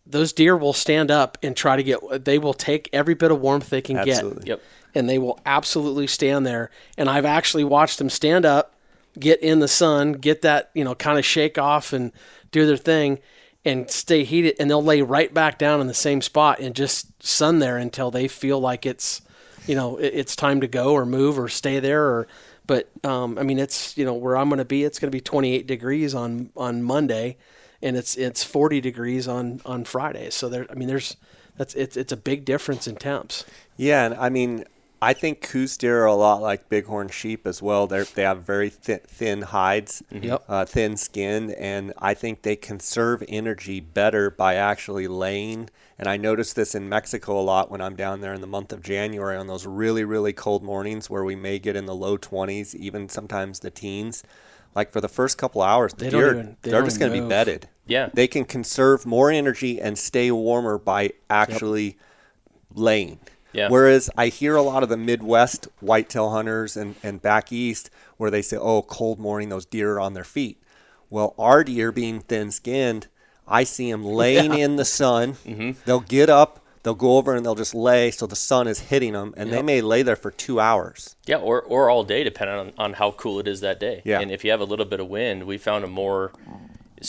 those 0.06 0.32
deer 0.32 0.56
will 0.56 0.74
stand 0.74 1.12
up 1.12 1.38
and 1.44 1.56
try 1.56 1.76
to 1.76 1.84
get 1.84 2.24
they 2.24 2.38
will 2.38 2.54
take 2.54 2.90
every 2.94 3.14
bit 3.14 3.32
of 3.32 3.42
warmth 3.42 3.70
they 3.70 3.82
can 3.82 3.98
Absolutely. 3.98 4.44
get 4.44 4.48
Yep. 4.48 4.62
and 4.96 5.10
they 5.10 5.18
will 5.18 5.38
absolutely 5.46 6.08
stand 6.08 6.46
there 6.46 6.70
and 6.98 7.10
i've 7.10 7.26
actually 7.26 7.66
watched 7.66 7.98
them 7.98 8.10
stand 8.10 8.46
up 8.46 8.74
get 9.20 9.42
in 9.44 9.60
the 9.60 9.68
sun 9.68 10.14
get 10.14 10.44
that 10.44 10.70
you 10.74 10.86
know 10.86 10.96
kind 10.96 11.20
of 11.20 11.26
shake 11.26 11.58
off 11.58 11.92
and 11.92 12.14
do 12.52 12.66
their 12.66 12.78
thing 12.78 13.20
and 13.68 13.92
stay 13.92 14.24
heated 14.24 14.56
and 14.60 14.70
they'll 14.70 14.84
lay 14.84 15.02
right 15.02 15.34
back 15.34 15.58
down 15.58 15.82
in 15.82 15.88
the 15.88 15.94
same 15.94 16.22
spot 16.22 16.60
and 16.60 16.76
just 16.76 17.22
sun 17.22 17.60
there 17.60 17.78
until 17.78 18.10
they 18.10 18.28
feel 18.28 18.60
like 18.60 18.86
it's 18.86 19.22
you 19.68 19.76
know 19.76 19.98
it's 19.98 20.36
time 20.36 20.62
to 20.62 20.68
go 20.68 20.94
or 20.94 21.06
move 21.06 21.38
or 21.38 21.50
stay 21.50 21.80
there 21.80 22.04
or 22.04 22.28
but 22.66 22.90
um, 23.04 23.38
I 23.38 23.44
mean 23.44 23.60
it's 23.60 23.98
you 23.98 24.06
know 24.06 24.14
where 24.14 24.38
I'm 24.38 24.50
going 24.50 24.60
to 24.60 24.66
be 24.66 24.84
it's 24.84 25.00
going 25.00 25.12
to 25.12 25.16
be 25.16 25.22
28 25.22 25.68
degrees 25.68 26.16
on 26.16 26.50
on 26.56 26.82
Monday 26.82 27.38
and 27.82 27.96
it's 27.96 28.16
it's 28.16 28.44
40 28.44 28.82
degrees 28.82 29.28
on 29.28 29.62
on 29.66 29.84
Friday. 29.84 30.30
So 30.30 30.50
there 30.50 30.66
I 30.70 30.74
mean 30.74 30.88
there's 30.88 31.16
that's 31.58 31.74
it's 31.76 31.98
it's 31.98 32.12
a 32.12 32.18
big 32.18 32.46
difference 32.46 32.88
in 32.88 32.96
temps. 32.96 33.46
Yeah, 33.76 34.06
and 34.06 34.16
I 34.16 34.30
mean, 34.30 34.66
I 35.02 35.14
think 35.14 35.42
Coues 35.42 35.78
deer 35.78 36.04
are 36.04 36.08
a 36.08 36.16
lot 36.16 36.42
like 36.42 36.70
bighorn 36.70 37.10
sheep 37.10 37.46
as 37.46 37.62
well. 37.62 37.86
They 37.86 38.04
they 38.04 38.24
have 38.24 38.44
very 38.44 38.70
thin, 38.70 39.00
thin 39.08 39.42
hides, 39.44 40.02
Yep. 40.12 40.44
uh, 40.50 40.66
thin 40.66 40.98
skin, 40.98 41.52
and 41.52 41.94
I 42.00 42.14
think 42.16 42.42
they 42.42 42.56
conserve 42.56 43.24
energy 43.28 43.80
better 43.80 44.32
by 44.32 44.56
actually 44.56 45.08
laying. 45.08 45.70
And 46.00 46.08
I 46.08 46.18
notice 46.18 46.54
this 46.54 46.74
in 46.74 46.90
Mexico 46.90 47.40
a 47.40 47.42
lot 47.42 47.70
when 47.70 47.82
I'm 47.82 47.96
down 47.96 48.22
there 48.22 48.34
in 48.34 48.42
the 48.42 48.48
month 48.48 48.74
of 48.74 48.82
January 48.82 49.38
on 49.38 49.46
those 49.48 49.66
really 49.68 50.04
really 50.04 50.34
cold 50.34 50.64
mornings 50.64 51.10
where 51.10 51.24
we 51.24 51.36
may 51.36 51.60
get 51.60 51.76
in 51.76 51.86
the 51.86 51.96
low 51.96 52.18
20s, 52.18 52.74
even 52.76 53.08
sometimes 53.10 53.60
the 53.60 53.70
teens. 53.72 54.24
Like 54.76 54.92
for 54.92 55.02
the 55.02 55.10
first 55.10 55.38
couple 55.38 55.62
hours, 55.62 55.94
the 55.94 56.06
they 56.06 56.10
deer 56.12 56.30
even, 56.32 56.58
they 56.62 56.72
they're 56.72 56.84
just 56.84 57.00
going 57.00 57.12
to 57.12 57.22
be 57.22 57.28
bedded. 57.28 57.68
Yeah. 57.88 58.10
They 58.14 58.28
can 58.28 58.46
conserve 58.46 59.06
more 59.06 59.32
energy 59.32 59.80
and 59.82 59.98
stay 59.98 60.30
warmer 60.30 60.78
by 60.78 61.14
actually 61.30 61.98
laying. 62.74 63.20
Yeah. 63.54 63.70
Whereas 63.70 64.10
I 64.18 64.28
hear 64.28 64.56
a 64.56 64.62
lot 64.62 64.84
of 64.84 64.90
the 64.90 64.98
Midwest 64.98 65.68
whitetail 65.80 66.30
hunters 66.30 66.78
and, 66.78 66.96
and 67.04 67.22
back 67.22 67.52
east 67.52 67.90
where 68.18 68.30
they 68.30 68.42
say, 68.42 68.58
oh, 68.58 68.82
cold 68.82 69.20
morning, 69.20 69.50
those 69.50 69.66
deer 69.66 69.94
are 69.94 70.00
on 70.00 70.14
their 70.14 70.24
feet. 70.24 70.62
Well, 71.10 71.34
our 71.38 71.64
deer 71.64 71.92
being 71.92 72.20
thin 72.20 72.52
skinned, 72.52 73.08
I 73.48 73.64
see 73.64 73.92
them 73.92 74.04
laying 74.04 74.54
in 74.54 74.76
the 74.76 74.86
sun. 74.86 75.34
Mm-hmm. 75.46 75.80
They'll 75.86 76.02
get 76.02 76.30
up, 76.30 76.66
they'll 76.84 76.96
go 76.96 77.18
over 77.18 77.34
and 77.36 77.46
they'll 77.46 77.56
just 77.56 77.74
lay 77.74 78.12
so 78.12 78.28
the 78.28 78.36
sun 78.36 78.68
is 78.68 78.80
hitting 78.80 79.14
them, 79.14 79.34
and 79.38 79.52
they 79.52 79.62
may 79.62 79.82
lay 79.82 80.04
there 80.04 80.18
for 80.18 80.32
two 80.32 80.60
hours. 80.60 81.16
Yeah, 81.26 81.38
or, 81.38 81.62
or 81.62 81.90
all 81.90 82.04
day, 82.04 82.24
depending 82.24 82.58
on, 82.58 82.74
on 82.78 82.94
how 82.94 83.12
cool 83.12 83.40
it 83.40 83.48
is 83.48 83.62
that 83.62 83.80
day. 83.80 84.02
Yeah. 84.04 84.20
And 84.20 84.32
if 84.32 84.44
you 84.44 84.52
have 84.52 84.60
a 84.60 84.66
little 84.66 84.86
bit 84.86 85.00
of 85.00 85.08
wind, 85.08 85.46
we 85.46 85.58
found 85.58 85.86
a 85.86 85.88
more 85.88 86.34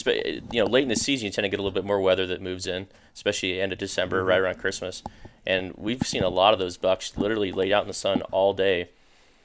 you 0.07 0.43
know, 0.53 0.67
late 0.67 0.83
in 0.83 0.89
the 0.89 0.97
season, 0.97 1.27
you 1.27 1.33
tend 1.33 1.45
to 1.45 1.49
get 1.49 1.59
a 1.59 1.63
little 1.63 1.75
bit 1.75 1.85
more 1.85 2.01
weather 2.01 2.27
that 2.27 2.43
moves 2.43 2.67
in, 2.67 2.87
especially 3.15 3.61
end 3.61 3.73
of 3.73 3.79
December, 3.79 4.25
right 4.25 4.39
around 4.39 4.59
Christmas. 4.59 5.03
And 5.49 5.73
we've 5.77 6.03
seen 6.03 6.23
a 6.23 6.29
lot 6.29 6.53
of 6.53 6.61
those 6.61 6.77
bucks 6.77 7.17
literally 7.17 7.51
laid 7.51 7.73
out 7.73 7.83
in 7.83 7.89
the 7.89 7.95
sun 7.95 8.21
all 8.31 8.53
day 8.53 8.91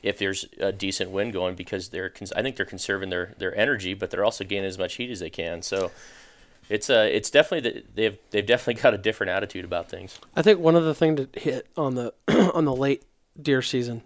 if 0.03 0.17
there's 0.17 0.45
a 0.59 0.73
decent 0.73 1.11
wind 1.11 1.31
going 1.31 1.55
because 1.55 1.89
they're 1.89 2.11
I 2.35 2.41
think 2.41 2.57
they're 2.57 2.65
conserving 2.65 3.09
their, 3.09 3.33
their 3.37 3.57
energy, 3.57 3.93
but 3.93 4.11
they're 4.11 4.25
also 4.25 4.43
gaining 4.43 4.65
as 4.65 4.77
much 4.77 4.95
heat 4.95 5.09
as 5.09 5.21
they 5.21 5.29
can. 5.29 5.61
So 5.61 5.91
it's 6.69 6.89
uh 6.89 7.07
it's 7.09 7.29
definitely 7.29 7.83
they've 7.95 8.17
they've 8.31 8.45
definitely 8.45 8.81
got 8.81 8.93
a 8.93 8.97
different 8.97 9.31
attitude 9.31 9.63
about 9.63 9.89
things. 9.89 10.19
I 10.35 10.41
think 10.41 10.59
one 10.59 10.75
other 10.75 10.93
thing 10.93 11.15
to 11.15 11.29
hit 11.33 11.67
on 11.77 11.95
the 11.95 12.13
on 12.53 12.65
the 12.65 12.75
late 12.75 13.03
deer 13.41 13.61
season. 13.61 14.03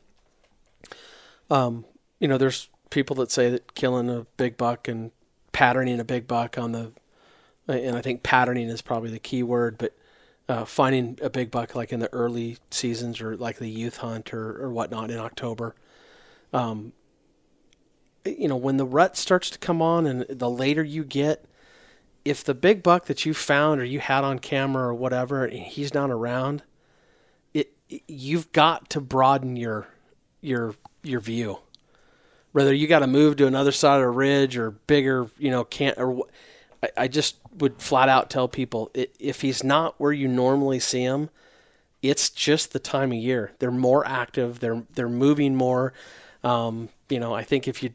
Um, 1.49 1.83
you 2.19 2.27
know, 2.27 2.37
there's 2.37 2.69
people 2.91 3.15
that 3.17 3.31
say 3.31 3.49
that 3.49 3.73
killing 3.73 4.07
a 4.09 4.27
big 4.37 4.55
buck 4.55 4.87
and 4.87 5.11
patterning 5.51 5.99
a 5.99 6.03
big 6.03 6.27
buck 6.27 6.57
on 6.57 6.73
the, 6.73 6.91
and 7.67 7.95
I 7.95 8.01
think 8.01 8.21
patterning 8.21 8.69
is 8.69 8.81
probably 8.81 9.09
the 9.09 9.19
key 9.19 9.43
word, 9.43 9.77
but 9.77 9.95
uh, 10.49 10.65
finding 10.65 11.19
a 11.21 11.29
big 11.29 11.51
buck 11.51 11.75
like 11.75 11.91
in 11.91 11.99
the 11.99 12.11
early 12.13 12.57
seasons 12.71 13.21
or 13.21 13.35
like 13.35 13.57
the 13.57 13.69
youth 13.69 13.97
hunt 13.97 14.33
or, 14.33 14.61
or 14.63 14.71
whatnot 14.71 15.11
in 15.11 15.17
October. 15.17 15.75
Um, 16.53 16.93
you 18.25 18.47
know, 18.47 18.55
when 18.55 18.77
the 18.77 18.85
rut 18.85 19.17
starts 19.17 19.49
to 19.49 19.59
come 19.59 19.81
on 19.81 20.05
and 20.05 20.25
the 20.29 20.49
later 20.49 20.83
you 20.83 21.03
get, 21.03 21.45
if 22.25 22.43
the 22.43 22.53
big 22.53 22.83
buck 22.83 23.05
that 23.05 23.25
you 23.25 23.33
found 23.33 23.79
or 23.79 23.85
you 23.85 23.99
had 23.99 24.23
on 24.23 24.39
camera 24.39 24.87
or 24.87 24.93
whatever, 24.93 25.47
he's 25.47 25.93
not 25.93 26.11
around, 26.11 26.63
it 27.53 27.71
you've 28.07 28.51
got 28.51 28.89
to 28.89 29.01
broaden 29.01 29.55
your 29.55 29.87
your 30.41 30.75
your 31.03 31.21
view. 31.21 31.59
Whether 32.51 32.73
you 32.73 32.87
got 32.87 32.99
to 32.99 33.07
move 33.07 33.37
to 33.37 33.47
another 33.47 33.71
side 33.71 33.97
of 33.97 34.01
the 34.01 34.09
ridge 34.09 34.57
or 34.57 34.71
bigger, 34.71 35.29
you 35.37 35.51
know, 35.51 35.63
can't 35.63 35.97
or 35.97 36.25
I, 36.83 36.89
I 36.97 37.07
just 37.07 37.37
would 37.57 37.81
flat 37.81 38.09
out 38.09 38.29
tell 38.29 38.47
people 38.47 38.91
if 38.93 39.41
he's 39.41 39.63
not 39.63 39.95
where 39.99 40.11
you 40.11 40.27
normally 40.27 40.79
see 40.79 41.03
him, 41.03 41.29
it's 42.01 42.29
just 42.29 42.73
the 42.73 42.79
time 42.79 43.11
of 43.11 43.17
year. 43.17 43.51
They're 43.59 43.71
more 43.71 44.05
active. 44.07 44.59
They're 44.59 44.83
they're 44.93 45.09
moving 45.09 45.55
more. 45.55 45.93
Um, 46.43 46.89
you 47.09 47.19
know, 47.19 47.33
I 47.33 47.43
think 47.43 47.67
if 47.67 47.81
you 47.83 47.91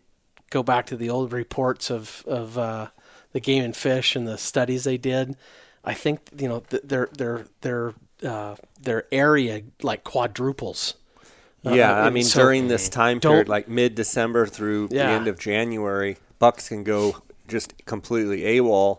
go 0.51 0.63
back 0.63 0.87
to 0.87 0.97
the 0.97 1.11
old 1.11 1.33
reports 1.33 1.91
of 1.91 2.25
of 2.27 2.59
uh, 2.59 2.89
the 3.33 3.41
game 3.41 3.65
and 3.65 3.77
fish 3.77 4.17
and 4.17 4.27
the 4.27 4.39
studies 4.39 4.85
they 4.85 4.99
did, 4.99 5.37
I 5.85 5.95
think 5.95 6.21
you 6.37 6.49
know 6.49 6.61
their 6.71 7.09
their 7.17 7.47
their 7.61 7.95
uh, 8.25 8.57
their 8.81 9.05
area 9.13 9.63
like 9.83 10.05
quadruples. 10.05 10.95
Yeah, 11.63 11.93
Uh, 12.03 12.07
I 12.07 12.11
mean 12.11 12.25
so 12.25 12.41
during 12.43 12.69
this 12.69 12.89
time 12.89 13.21
period, 13.21 13.49
like 13.49 13.69
mid 13.69 13.95
December 13.95 14.47
through 14.47 14.89
the 14.89 14.97
end 15.13 15.29
of 15.29 15.39
January, 15.39 16.17
bucks 16.39 16.69
can 16.69 16.83
go 16.85 17.23
just 17.53 17.85
completely 17.87 18.41
AWOL. 18.43 18.99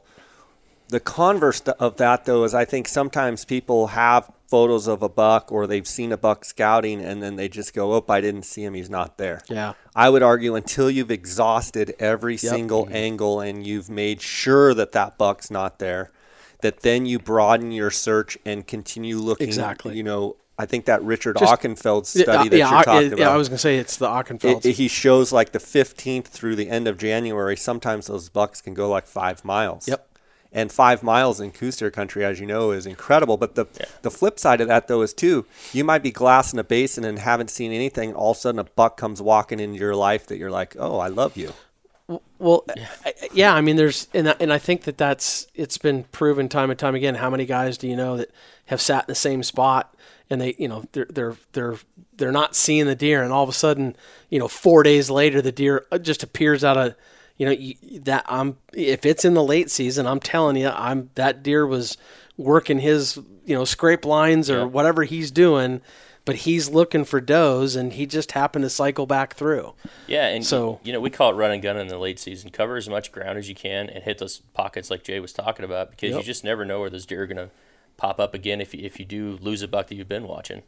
The 0.88 1.00
converse 1.00 1.60
of 1.62 1.98
that, 1.98 2.26
though, 2.26 2.44
is 2.44 2.54
I 2.54 2.66
think 2.66 2.88
sometimes 2.88 3.46
people 3.46 3.88
have 3.88 4.32
photos 4.48 4.88
of 4.88 5.02
a 5.02 5.10
buck 5.10 5.52
or 5.52 5.66
they've 5.66 5.88
seen 5.88 6.12
a 6.12 6.18
buck 6.18 6.46
scouting 6.46 7.02
and 7.02 7.24
then 7.24 7.36
they 7.36 7.50
just 7.50 7.74
go, 7.74 7.94
"Oh, 7.94 8.06
I 8.08 8.22
didn't 8.22 8.44
see 8.44 8.64
him. 8.64 8.76
He's 8.76 8.90
not 8.90 9.18
there." 9.18 9.42
Yeah. 9.50 9.74
I 9.96 10.10
would 10.10 10.22
argue 10.22 10.56
until 10.56 10.92
you've 10.92 11.10
exhausted 11.10 11.96
every 11.98 12.38
single 12.38 12.86
mm-hmm. 12.86 12.96
angle 12.96 13.40
and 13.42 13.66
you've 13.66 13.90
made 13.90 14.22
sure 14.22 14.76
that 14.76 14.92
that 14.92 15.18
buck's 15.18 15.50
not 15.50 15.80
there, 15.80 16.12
that 16.62 16.82
then 16.82 17.08
you 17.08 17.18
broaden 17.18 17.72
your 17.72 17.90
search 17.90 18.38
and 18.46 18.68
continue 18.68 19.18
looking. 19.18 19.48
Exactly. 19.48 19.98
You 19.98 20.04
know, 20.04 20.36
I 20.58 20.66
think 20.66 20.86
that 20.86 21.02
Richard 21.04 21.38
Just- 21.40 21.52
Ockenfels 21.52 22.06
study 22.06 22.30
uh, 22.30 22.44
that 22.44 22.58
yeah, 22.58 22.70
you're 22.70 22.84
talking 22.84 23.10
yeah, 23.10 23.26
about. 23.26 23.34
I 23.34 23.38
was 23.38 23.50
gonna 23.50 23.58
say 23.58 23.78
it's 23.78 23.98
the 23.98 24.40
it- 24.44 24.76
he 24.76 24.88
shows 24.88 25.32
like 25.32 25.52
the 25.52 25.60
15th 25.60 26.28
through 26.28 26.56
the 26.56 26.70
end 26.70 26.88
of 26.88 26.98
January. 26.98 27.58
Sometimes 27.58 28.08
those 28.08 28.30
bucks 28.30 28.62
can 28.62 28.74
go 28.74 28.90
like 28.90 29.08
five 29.08 29.44
miles. 29.44 29.88
Yep. 29.88 30.08
And 30.56 30.72
five 30.72 31.02
miles 31.02 31.42
in 31.42 31.50
Coues 31.50 31.82
country, 31.92 32.24
as 32.24 32.40
you 32.40 32.46
know, 32.46 32.70
is 32.70 32.86
incredible. 32.86 33.38
But 33.38 33.56
the 33.56 33.66
the 34.04 34.12
flip 34.12 34.38
side 34.38 34.62
of 34.62 34.68
that, 34.68 34.88
though, 34.88 35.02
is 35.02 35.12
too 35.12 35.48
you 35.72 35.84
might 35.84 36.04
be 36.04 36.12
glassing 36.12 36.60
a 36.60 36.64
basin 36.64 37.04
and 37.04 37.18
haven't 37.18 37.50
seen 37.50 37.72
anything. 37.72 38.14
All 38.14 38.32
of 38.32 38.38
a 38.38 38.40
sudden, 38.40 38.60
a 38.60 38.64
buck 38.64 38.96
comes 38.96 39.20
walking 39.20 39.60
into 39.60 39.80
your 39.80 39.96
life 39.96 40.28
that 40.28 40.38
you're 40.38 40.52
like, 40.52 40.76
oh, 40.78 41.00
I 41.00 41.08
love 41.08 41.36
you. 41.36 41.54
Well, 42.38 42.66
yeah. 42.76 42.88
I, 43.06 43.14
yeah, 43.34 43.54
I 43.56 43.62
mean, 43.62 43.78
there's, 43.78 44.08
and 44.14 44.30
I, 44.30 44.36
and 44.40 44.52
I 44.52 44.58
think 44.60 44.84
that 44.84 44.98
that's 44.98 45.48
it's 45.56 45.78
been 45.78 46.04
proven 46.06 46.50
time 46.50 46.70
and 46.70 46.78
time 46.78 46.94
again. 46.96 47.16
How 47.16 47.30
many 47.30 47.46
guys 47.46 47.78
do 47.78 47.88
you 47.88 47.96
know 47.96 48.18
that 48.18 48.30
have 48.66 48.82
sat 48.82 49.06
in 49.06 49.08
the 49.08 49.16
same 49.16 49.42
spot 49.42 49.96
and 50.34 50.42
they, 50.42 50.56
you 50.58 50.68
know, 50.68 50.84
they're 50.92 51.08
they're 51.10 51.36
they're 51.54 51.76
they're 52.18 52.32
not 52.32 52.56
seeing 52.56 52.86
the 52.88 52.96
deer, 52.96 53.24
and 53.24 53.32
all 53.32 53.44
of 53.44 53.50
a 53.50 53.54
sudden, 53.54 53.96
you 54.30 54.40
know, 54.40 54.48
four 54.50 54.84
days 54.84 55.10
later, 55.10 55.42
the 55.42 55.52
deer 55.52 55.86
uh, 55.92 55.98
just 55.98 56.24
appears 56.24 56.64
out 56.64 56.78
of, 56.78 56.96
you 57.38 57.46
know, 57.46 57.52
you, 57.54 57.76
that 58.02 58.26
I'm 58.28 58.58
if 58.74 59.06
it's 59.06 59.24
in 59.24 59.34
the 59.36 59.44
late 59.44 59.70
season, 59.72 60.06
I'm 60.06 60.20
telling 60.20 60.58
you, 60.58 60.68
I'm 60.70 61.10
that 61.16 61.42
deer 61.44 61.66
was 61.66 61.98
working 62.36 62.80
his, 62.80 63.18
you 63.46 63.56
know, 63.56 63.64
scrape 63.64 64.06
lines 64.06 64.50
or 64.50 64.68
whatever 64.68 65.04
he's 65.04 65.32
doing. 65.32 65.82
But 66.26 66.38
he's 66.38 66.70
looking 66.70 67.04
for 67.04 67.20
does, 67.20 67.76
and 67.76 67.92
he 67.92 68.06
just 68.06 68.32
happened 68.32 68.64
to 68.64 68.70
cycle 68.70 69.06
back 69.06 69.34
through. 69.34 69.74
Yeah, 70.08 70.28
and 70.28 70.46
So- 70.46 70.80
you 70.82 70.94
know 70.94 71.02
we 71.02 71.10
call 71.10 71.32
it 71.32 71.34
run 71.34 71.52
and 71.52 71.62
gun 71.62 71.76
in 71.76 71.88
the 71.90 71.98
late 71.98 72.18
season. 72.18 72.50
Cover 72.50 72.78
as 72.78 72.88
much 72.88 73.12
ground 73.12 73.38
as 73.38 73.50
you 73.50 73.56
can 73.56 73.90
and 73.90 74.06
hit 74.06 74.20
those 74.20 74.40
pockets 74.54 74.90
like 74.90 75.04
Jay 75.04 75.20
was 75.20 75.34
talking 75.34 75.66
about 75.66 75.92
because 75.92 76.16
you 76.16 76.24
just 76.24 76.46
never 76.46 76.64
know 76.64 76.80
where 76.80 76.90
those 76.90 77.06
deer 77.06 77.24
are 77.24 77.28
gonna 77.28 77.50
pop 77.98 78.20
up 78.20 78.34
again 78.34 78.62
if 78.62 78.74
you, 78.74 78.82
if 78.84 79.00
you 79.00 79.06
do 79.06 79.38
lose 79.42 79.62
a 79.62 79.68
buck 79.68 79.88
that 79.88 79.96
you've 79.96 80.10
been 80.10 80.28
watching. 80.28 80.64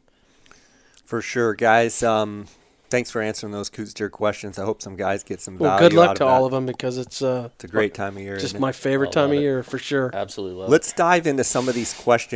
For 1.06 1.22
sure, 1.22 1.54
guys. 1.54 2.02
Um, 2.02 2.46
thanks 2.90 3.12
for 3.12 3.22
answering 3.22 3.52
those 3.52 3.70
Coues 3.70 3.94
deer 3.94 4.10
questions. 4.10 4.58
I 4.58 4.66
hope 4.66 4.82
some 4.82 4.96
guys 4.96 5.24
get 5.24 5.40
some 5.42 5.58
Well, 5.58 5.78
good 5.78 5.94
luck 5.94 6.10
out 6.12 6.16
to 6.18 6.24
of 6.26 6.30
all 6.32 6.40
that. 6.42 6.46
of 6.48 6.52
them 6.52 6.66
because 6.66 6.98
it's 6.98 7.22
uh, 7.22 7.50
It's 7.56 7.64
a 7.66 7.68
great 7.68 7.94
time 7.94 8.16
of 8.18 8.24
year. 8.24 8.38
just 8.38 8.60
my 8.60 8.72
favorite 8.72 9.12
time 9.12 9.26
love 9.30 9.32
of 9.34 9.38
it. 9.38 9.42
year 9.42 9.64
for 9.64 9.78
sure. 9.78 10.10
Absolutely 10.14 10.58
love 10.60 10.70
it. 10.70 10.72
Let's 10.72 10.94
dive 10.94 11.28
into 11.28 11.44
some 11.44 11.70
of 11.70 11.76
these 11.76 11.94
questions. 11.94 12.34